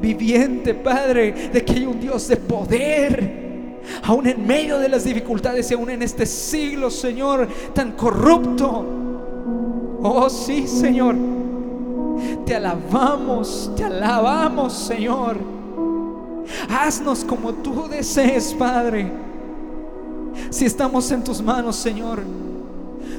viviente, 0.00 0.74
Padre, 0.74 1.50
de 1.52 1.64
que 1.64 1.72
hay 1.72 1.86
un 1.86 2.00
Dios 2.00 2.28
de 2.28 2.36
poder. 2.36 3.49
Aún 4.02 4.26
en 4.26 4.46
medio 4.46 4.78
de 4.78 4.88
las 4.88 5.04
dificultades 5.04 5.70
y 5.70 5.74
aún 5.74 5.90
en 5.90 6.02
este 6.02 6.26
siglo, 6.26 6.90
Señor, 6.90 7.48
tan 7.74 7.92
corrupto. 7.92 8.84
Oh 10.02 10.28
sí, 10.30 10.66
Señor. 10.66 11.16
Te 12.44 12.54
alabamos, 12.56 13.70
te 13.76 13.84
alabamos, 13.84 14.72
Señor. 14.72 15.38
Haznos 16.68 17.24
como 17.24 17.52
tú 17.54 17.88
desees, 17.88 18.54
Padre. 18.54 19.10
Si 20.50 20.64
estamos 20.64 21.10
en 21.10 21.22
tus 21.22 21.42
manos, 21.42 21.76
Señor, 21.76 22.20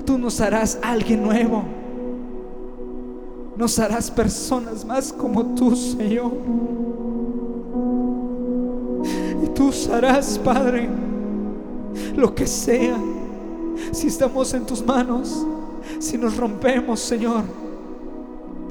tú 0.06 0.18
nos 0.18 0.40
harás 0.42 0.80
alguien 0.82 1.24
nuevo. 1.24 1.64
Nos 3.56 3.78
harás 3.80 4.10
personas 4.10 4.84
más 4.86 5.14
como 5.14 5.56
tú, 5.56 5.76
Señor. 5.76 6.32
Tú 9.62 9.72
harás, 9.94 10.40
Padre, 10.40 10.90
lo 12.16 12.34
que 12.34 12.48
sea. 12.48 12.98
Si 13.92 14.08
estamos 14.08 14.56
en 14.56 14.66
tus 14.66 14.84
manos, 14.84 15.46
si 16.00 16.18
nos 16.18 16.36
rompemos, 16.36 17.00
Señor, 17.00 17.44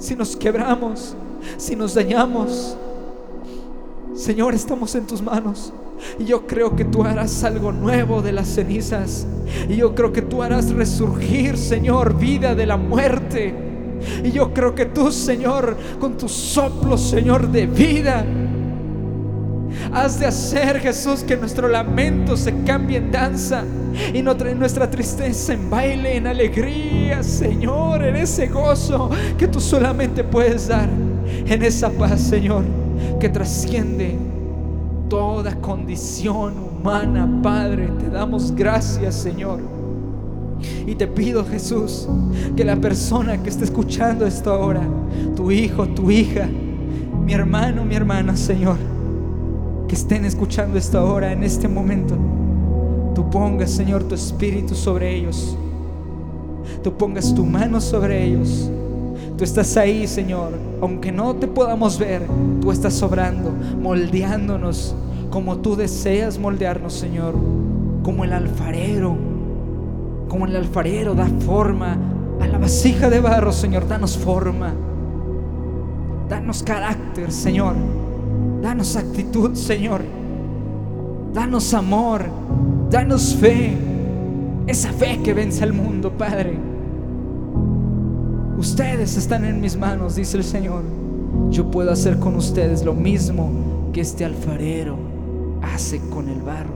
si 0.00 0.16
nos 0.16 0.34
quebramos, 0.34 1.14
si 1.58 1.76
nos 1.76 1.94
dañamos, 1.94 2.76
Señor, 4.16 4.52
estamos 4.52 4.92
en 4.96 5.06
tus 5.06 5.22
manos. 5.22 5.72
Y 6.18 6.24
yo 6.24 6.44
creo 6.44 6.74
que 6.74 6.84
tú 6.84 7.04
harás 7.04 7.44
algo 7.44 7.70
nuevo 7.70 8.20
de 8.20 8.32
las 8.32 8.48
cenizas. 8.48 9.28
Y 9.68 9.76
yo 9.76 9.94
creo 9.94 10.12
que 10.12 10.22
tú 10.22 10.42
harás 10.42 10.72
resurgir, 10.72 11.56
Señor, 11.56 12.18
vida 12.18 12.56
de 12.56 12.66
la 12.66 12.76
muerte. 12.76 13.54
Y 14.24 14.32
yo 14.32 14.52
creo 14.52 14.74
que 14.74 14.86
tú, 14.86 15.12
Señor, 15.12 15.76
con 16.00 16.16
tus 16.16 16.32
soplos, 16.32 17.00
Señor, 17.00 17.48
de 17.52 17.68
vida, 17.68 18.26
has 19.92 20.18
de 20.18 20.26
hacer, 20.26 20.80
Jesús, 20.80 21.22
que 21.22 21.36
nuestro 21.36 21.68
lamento 21.68 22.36
se 22.36 22.54
cambie 22.64 22.98
en 22.98 23.10
danza 23.10 23.64
y 24.14 24.22
nuestra 24.22 24.90
tristeza 24.90 25.52
en 25.52 25.68
baile, 25.68 26.16
en 26.16 26.26
alegría, 26.26 27.22
Señor, 27.22 28.04
en 28.04 28.16
ese 28.16 28.46
gozo 28.46 29.10
que 29.36 29.48
tú 29.48 29.60
solamente 29.60 30.24
puedes 30.24 30.68
dar, 30.68 30.88
en 31.46 31.62
esa 31.62 31.90
paz, 31.90 32.20
Señor 32.20 32.64
que 33.18 33.28
trasciende 33.28 34.16
toda 35.08 35.54
condición 35.56 36.54
humana, 36.58 37.28
Padre. 37.42 37.88
Te 37.98 38.08
damos 38.08 38.54
gracias, 38.54 39.14
Señor. 39.14 39.60
Y 40.86 40.94
te 40.94 41.06
pido, 41.06 41.44
Jesús, 41.44 42.08
que 42.56 42.64
la 42.64 42.76
persona 42.76 43.42
que 43.42 43.48
esté 43.48 43.64
escuchando 43.64 44.26
esto 44.26 44.52
ahora, 44.52 44.82
tu 45.34 45.50
hijo, 45.50 45.86
tu 45.88 46.10
hija, 46.10 46.48
mi 47.24 47.32
hermano, 47.32 47.84
mi 47.84 47.94
hermana, 47.94 48.36
Señor, 48.36 48.76
que 49.90 49.96
estén 49.96 50.24
escuchando 50.24 50.78
esto 50.78 51.00
ahora, 51.00 51.32
en 51.32 51.42
este 51.42 51.66
momento, 51.66 52.14
tú 53.12 53.28
pongas, 53.28 53.72
Señor, 53.72 54.04
tu 54.04 54.14
espíritu 54.14 54.76
sobre 54.76 55.12
ellos. 55.16 55.56
Tú 56.84 56.96
pongas 56.96 57.34
tu 57.34 57.44
mano 57.44 57.80
sobre 57.80 58.22
ellos. 58.24 58.70
Tú 59.36 59.42
estás 59.42 59.76
ahí, 59.76 60.06
Señor. 60.06 60.52
Aunque 60.80 61.10
no 61.10 61.34
te 61.34 61.48
podamos 61.48 61.98
ver, 61.98 62.22
tú 62.60 62.70
estás 62.70 62.94
sobrando, 62.94 63.50
moldeándonos 63.82 64.94
como 65.28 65.56
tú 65.56 65.74
deseas 65.74 66.38
moldearnos, 66.38 66.92
Señor. 66.92 67.34
Como 68.04 68.22
el 68.22 68.32
alfarero. 68.32 69.16
Como 70.28 70.46
el 70.46 70.54
alfarero 70.54 71.16
da 71.16 71.26
forma 71.40 71.98
a 72.40 72.46
la 72.46 72.58
vasija 72.58 73.10
de 73.10 73.18
barro, 73.18 73.50
Señor. 73.50 73.88
Danos 73.88 74.16
forma. 74.16 74.72
Danos 76.28 76.62
carácter, 76.62 77.32
Señor. 77.32 77.74
Danos 78.62 78.96
actitud, 78.96 79.54
Señor. 79.54 80.02
Danos 81.32 81.72
amor. 81.74 82.24
Danos 82.90 83.34
fe. 83.34 83.76
Esa 84.66 84.92
fe 84.92 85.20
que 85.22 85.34
vence 85.34 85.62
al 85.64 85.72
mundo, 85.72 86.12
Padre. 86.12 86.58
Ustedes 88.58 89.16
están 89.16 89.44
en 89.44 89.60
mis 89.60 89.76
manos, 89.76 90.16
dice 90.16 90.36
el 90.36 90.44
Señor. 90.44 90.82
Yo 91.50 91.70
puedo 91.70 91.90
hacer 91.90 92.18
con 92.18 92.36
ustedes 92.36 92.84
lo 92.84 92.94
mismo 92.94 93.50
que 93.92 94.02
este 94.02 94.24
alfarero 94.24 94.96
hace 95.62 96.00
con 96.10 96.28
el 96.28 96.42
barro. 96.42 96.74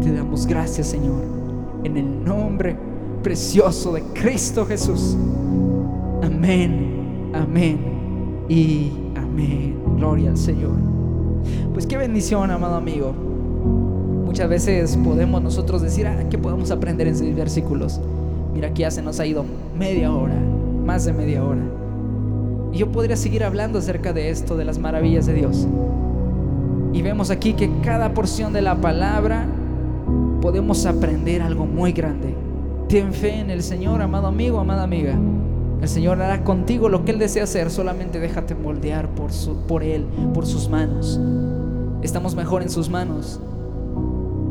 Te 0.00 0.12
damos 0.12 0.46
gracias, 0.46 0.88
Señor, 0.88 1.22
en 1.84 1.96
el 1.96 2.24
nombre 2.24 2.76
precioso 3.22 3.92
de 3.92 4.02
Cristo 4.14 4.64
Jesús. 4.66 5.16
Amén, 6.22 7.32
amén 7.34 8.00
y 8.50 8.90
Gloria 9.96 10.30
al 10.30 10.36
Señor. 10.36 10.76
Pues 11.72 11.86
qué 11.86 11.96
bendición, 11.96 12.50
amado 12.50 12.76
amigo. 12.76 13.12
Muchas 14.24 14.48
veces 14.48 14.96
podemos 14.96 15.42
nosotros 15.42 15.82
decir, 15.82 16.06
ah, 16.06 16.24
¿qué 16.30 16.38
podemos 16.38 16.70
aprender 16.70 17.08
en 17.08 17.16
seis 17.16 17.34
versículos? 17.34 18.00
Mira, 18.54 18.68
aquí 18.68 18.82
ya 18.82 18.90
se 18.90 19.02
nos 19.02 19.20
ha 19.20 19.26
ido 19.26 19.44
media 19.76 20.12
hora 20.12 20.36
más 20.84 21.04
de 21.04 21.12
media 21.12 21.44
hora. 21.44 21.62
Y 22.72 22.78
yo 22.78 22.90
podría 22.90 23.16
seguir 23.16 23.44
hablando 23.44 23.78
acerca 23.78 24.12
de 24.12 24.30
esto, 24.30 24.56
de 24.56 24.64
las 24.64 24.78
maravillas 24.78 25.26
de 25.26 25.34
Dios. 25.34 25.68
Y 26.92 27.02
vemos 27.02 27.30
aquí 27.30 27.52
que 27.52 27.70
cada 27.82 28.12
porción 28.14 28.52
de 28.52 28.62
la 28.62 28.80
palabra 28.80 29.46
podemos 30.40 30.86
aprender 30.86 31.42
algo 31.42 31.66
muy 31.66 31.92
grande. 31.92 32.34
Ten 32.88 33.12
fe 33.12 33.38
en 33.38 33.50
el 33.50 33.62
Señor, 33.62 34.02
amado 34.02 34.26
amigo, 34.26 34.58
amada 34.58 34.82
amiga. 34.82 35.16
El 35.80 35.88
Señor 35.88 36.20
hará 36.20 36.44
contigo 36.44 36.88
lo 36.88 37.04
que 37.04 37.12
Él 37.12 37.18
desea 37.18 37.44
hacer, 37.44 37.70
solamente 37.70 38.20
déjate 38.20 38.54
moldear 38.54 39.08
por, 39.14 39.32
su, 39.32 39.56
por 39.66 39.82
Él, 39.82 40.04
por 40.34 40.46
sus 40.46 40.68
manos. 40.68 41.18
Estamos 42.02 42.34
mejor 42.34 42.62
en 42.62 42.68
sus 42.68 42.90
manos 42.90 43.40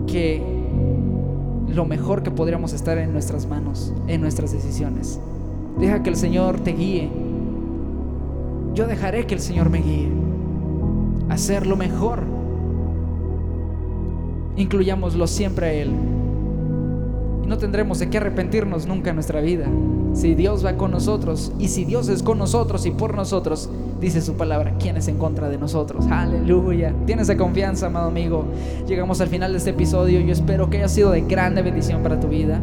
que 0.08 0.42
lo 1.68 1.86
mejor 1.86 2.24
que 2.24 2.32
podríamos 2.32 2.74
estar 2.74 2.98
en 2.98 3.14
nuestras 3.14 3.46
manos, 3.48 3.94
en 4.08 4.22
nuestras 4.22 4.52
decisiones. 4.52 5.20
Deja 5.80 6.02
que 6.02 6.10
el 6.10 6.16
Señor 6.16 6.60
te 6.62 6.74
guíe. 6.74 7.10
Yo 8.74 8.88
dejaré 8.88 9.28
que 9.28 9.36
el 9.36 9.42
Señor 9.42 9.70
me 9.70 9.82
guíe. 9.82 10.10
Hacerlo 11.30 11.76
mejor. 11.76 12.24
Incluyámoslo 14.58 15.28
siempre 15.28 15.68
a 15.68 15.74
Él. 15.74 15.92
No 17.50 17.58
tendremos 17.58 17.98
de 17.98 18.12
qué 18.12 18.18
arrepentirnos 18.18 18.86
nunca 18.86 19.10
en 19.10 19.16
nuestra 19.16 19.42
vida. 19.42 19.66
Si 20.14 20.36
Dios 20.36 20.64
va 20.64 20.78
con 20.78 20.92
nosotros 20.92 21.52
y 21.58 21.70
si 21.70 21.84
Dios 21.84 22.08
es 22.08 22.22
con 22.22 22.38
nosotros 22.38 22.86
y 22.86 22.92
por 22.92 23.16
nosotros, 23.16 23.72
dice 24.00 24.22
su 24.22 24.36
palabra, 24.36 24.76
¿quién 24.80 24.98
es 24.98 25.08
en 25.08 25.18
contra 25.18 25.50
de 25.50 25.58
nosotros? 25.58 26.06
Aleluya. 26.12 26.94
Tienes 27.08 27.28
esa 27.28 27.40
confianza, 27.40 27.88
amado 27.88 28.10
amigo. 28.10 28.46
Llegamos 28.88 29.20
al 29.20 29.30
final 29.30 29.52
de 29.52 29.58
este 29.58 29.72
episodio. 29.72 30.20
Yo 30.20 30.32
espero 30.32 30.70
que 30.70 30.78
haya 30.78 30.88
sido 30.88 31.10
de 31.10 31.22
grande 31.22 31.64
bendición 31.64 32.04
para 32.04 32.20
tu 32.20 32.28
vida. 32.28 32.62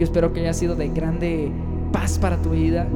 Yo 0.00 0.04
espero 0.04 0.32
que 0.32 0.40
haya 0.40 0.52
sido 0.52 0.74
de 0.74 0.88
grande 0.88 1.52
paz 1.92 2.18
para 2.18 2.36
tu 2.42 2.50
vida, 2.50 2.88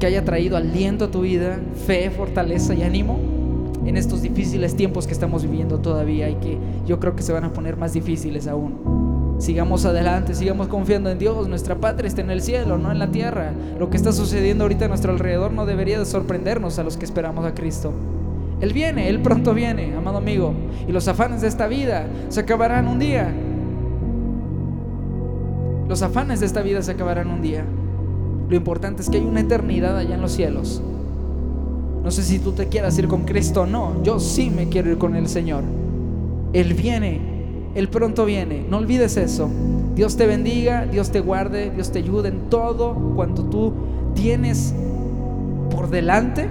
que 0.00 0.06
haya 0.06 0.24
traído 0.24 0.56
aliento 0.56 1.04
a 1.04 1.10
tu 1.10 1.20
vida, 1.20 1.60
fe, 1.86 2.10
fortaleza 2.10 2.72
y 2.72 2.84
ánimo 2.84 3.18
en 3.84 3.98
estos 3.98 4.22
difíciles 4.22 4.74
tiempos 4.74 5.06
que 5.06 5.12
estamos 5.12 5.42
viviendo 5.42 5.78
todavía 5.80 6.30
y 6.30 6.36
que 6.36 6.58
yo 6.86 6.98
creo 7.00 7.14
que 7.14 7.22
se 7.22 7.34
van 7.34 7.44
a 7.44 7.52
poner 7.52 7.76
más 7.76 7.92
difíciles 7.92 8.46
aún. 8.46 8.95
Sigamos 9.38 9.84
adelante, 9.84 10.34
sigamos 10.34 10.68
confiando 10.68 11.10
en 11.10 11.18
Dios. 11.18 11.46
Nuestra 11.48 11.76
patria 11.76 12.08
está 12.08 12.22
en 12.22 12.30
el 12.30 12.40
cielo, 12.40 12.78
no 12.78 12.90
en 12.90 12.98
la 12.98 13.10
tierra. 13.10 13.52
Lo 13.78 13.90
que 13.90 13.98
está 13.98 14.12
sucediendo 14.12 14.64
ahorita 14.64 14.86
a 14.86 14.88
nuestro 14.88 15.12
alrededor 15.12 15.52
no 15.52 15.66
debería 15.66 15.98
de 15.98 16.06
sorprendernos 16.06 16.78
a 16.78 16.84
los 16.84 16.96
que 16.96 17.04
esperamos 17.04 17.44
a 17.44 17.54
Cristo. 17.54 17.92
Él 18.60 18.72
viene, 18.72 19.10
Él 19.10 19.20
pronto 19.20 19.52
viene, 19.52 19.94
amado 19.94 20.16
amigo. 20.18 20.54
Y 20.88 20.92
los 20.92 21.06
afanes 21.08 21.42
de 21.42 21.48
esta 21.48 21.66
vida 21.66 22.06
se 22.30 22.40
acabarán 22.40 22.88
un 22.88 22.98
día. 22.98 23.30
Los 25.86 26.00
afanes 26.00 26.40
de 26.40 26.46
esta 26.46 26.62
vida 26.62 26.80
se 26.80 26.92
acabarán 26.92 27.28
un 27.28 27.42
día. 27.42 27.64
Lo 28.48 28.56
importante 28.56 29.02
es 29.02 29.10
que 29.10 29.18
hay 29.18 29.24
una 29.24 29.40
eternidad 29.40 29.98
allá 29.98 30.14
en 30.14 30.22
los 30.22 30.32
cielos. 30.32 30.82
No 32.02 32.10
sé 32.10 32.22
si 32.22 32.38
tú 32.38 32.52
te 32.52 32.68
quieras 32.68 32.98
ir 32.98 33.06
con 33.06 33.24
Cristo 33.24 33.62
o 33.62 33.66
no. 33.66 34.02
Yo 34.02 34.18
sí 34.18 34.48
me 34.48 34.68
quiero 34.68 34.90
ir 34.90 34.96
con 34.96 35.14
el 35.14 35.28
Señor. 35.28 35.62
Él 36.54 36.72
viene. 36.72 37.35
Él 37.76 37.88
pronto 37.88 38.24
viene. 38.24 38.64
No 38.68 38.78
olvides 38.78 39.16
eso. 39.18 39.50
Dios 39.94 40.16
te 40.16 40.26
bendiga, 40.26 40.86
Dios 40.86 41.10
te 41.10 41.20
guarde, 41.20 41.70
Dios 41.70 41.92
te 41.92 41.98
ayude 41.98 42.30
en 42.30 42.48
todo 42.48 42.94
cuanto 43.14 43.44
tú 43.44 43.72
tienes 44.14 44.74
por 45.70 45.90
delante. 45.90 46.48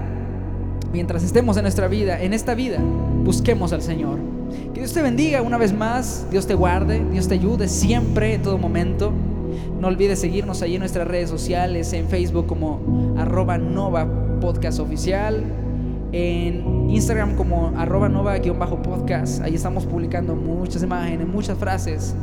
Mientras 0.94 1.24
estemos 1.24 1.58
en 1.58 1.64
nuestra 1.64 1.88
vida, 1.88 2.22
en 2.22 2.34
esta 2.34 2.54
vida, 2.54 2.78
busquemos 3.24 3.74
al 3.74 3.82
Señor. 3.82 4.20
Que 4.74 4.82
Dios 4.82 4.94
te 4.94 5.02
bendiga 5.02 5.42
una 5.42 5.58
vez 5.58 5.74
más, 5.74 6.28
Dios 6.30 6.46
te 6.46 6.54
guarde, 6.54 7.04
Dios 7.12 7.28
te 7.28 7.34
ayude 7.34 7.68
siempre, 7.68 8.36
en 8.36 8.44
todo 8.44 8.58
momento. 8.60 9.12
No 9.80 9.88
olvides 9.88 10.20
seguirnos 10.20 10.62
ahí 10.62 10.76
en 10.76 10.80
nuestras 10.80 11.08
redes 11.08 11.30
sociales, 11.30 11.92
en 11.94 12.08
Facebook 12.08 12.46
como 12.46 13.16
arroba 13.18 13.58
Nova 13.58 14.08
Podcast 14.40 14.80
Oficial, 14.80 15.44
en 16.16 16.90
Instagram 16.90 17.36
como 17.36 17.74
arroba 17.76 18.08
Nova-podcast. 18.08 19.42
Ahí 19.42 19.56
estamos 19.56 19.86
publicando 19.86 20.34
muchas 20.34 20.82
imágenes, 20.82 21.28
muchas 21.28 21.58
frases, 21.58 22.16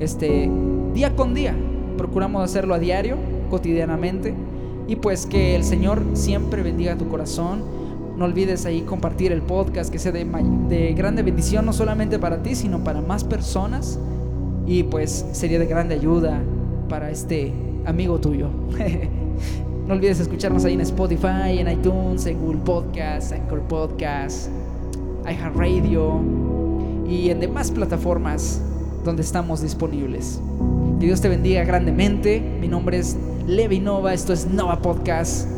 este, 0.00 0.50
día 0.92 1.14
con 1.14 1.32
día. 1.32 1.54
Procuramos 1.96 2.42
hacerlo 2.42 2.74
a 2.74 2.80
diario, 2.80 3.16
cotidianamente. 3.48 4.34
Y 4.88 4.96
pues 4.96 5.26
que 5.26 5.54
el 5.54 5.62
Señor 5.62 6.02
siempre 6.14 6.64
bendiga 6.64 6.98
tu 6.98 7.06
corazón. 7.06 7.62
No 8.16 8.24
olvides 8.24 8.66
ahí 8.66 8.80
compartir 8.80 9.30
el 9.30 9.42
podcast, 9.42 9.92
que 9.92 10.00
sea 10.00 10.10
de, 10.10 10.24
de 10.68 10.92
grande 10.94 11.22
bendición, 11.22 11.66
no 11.66 11.72
solamente 11.72 12.18
para 12.18 12.42
ti, 12.42 12.56
sino 12.56 12.82
para 12.82 13.00
más 13.00 13.22
personas. 13.22 14.00
Y 14.66 14.82
pues 14.82 15.24
sería 15.30 15.60
de 15.60 15.66
grande 15.66 15.94
ayuda 15.94 16.42
para 16.88 17.12
este 17.12 17.52
amigo 17.84 18.18
tuyo. 18.18 18.48
no 19.86 19.94
olvides 19.94 20.18
escucharnos 20.18 20.64
ahí 20.64 20.74
en 20.74 20.80
Spotify, 20.80 21.58
en 21.58 21.70
iTunes, 21.70 22.26
en 22.26 22.40
Google 22.40 22.60
Podcast, 22.64 23.32
Anchor 23.32 23.60
Podcast, 23.62 24.48
iHeartRadio 25.24 26.20
y 27.08 27.30
en 27.30 27.38
demás 27.38 27.70
plataformas 27.70 28.60
donde 29.04 29.22
estamos 29.22 29.62
disponibles. 29.62 30.40
Que 30.98 31.06
Dios 31.06 31.20
te 31.20 31.28
bendiga 31.28 31.62
grandemente. 31.64 32.40
Mi 32.60 32.66
nombre 32.66 32.98
es 32.98 33.16
Levi 33.46 33.78
Nova, 33.78 34.12
esto 34.12 34.32
es 34.32 34.46
Nova 34.46 34.82
Podcast. 34.82 35.48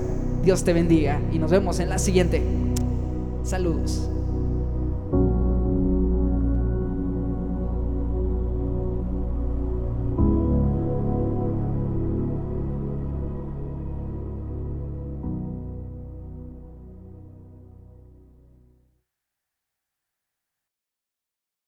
Dios 0.45 0.63
te 0.63 0.75
bendiga 0.75 1.21
y 1.33 1.39
nos 1.39 1.51
vemos 1.51 1.81
en 1.81 1.89
la 1.89 1.99
siguiente. 1.99 2.43
Saludos. 3.45 4.11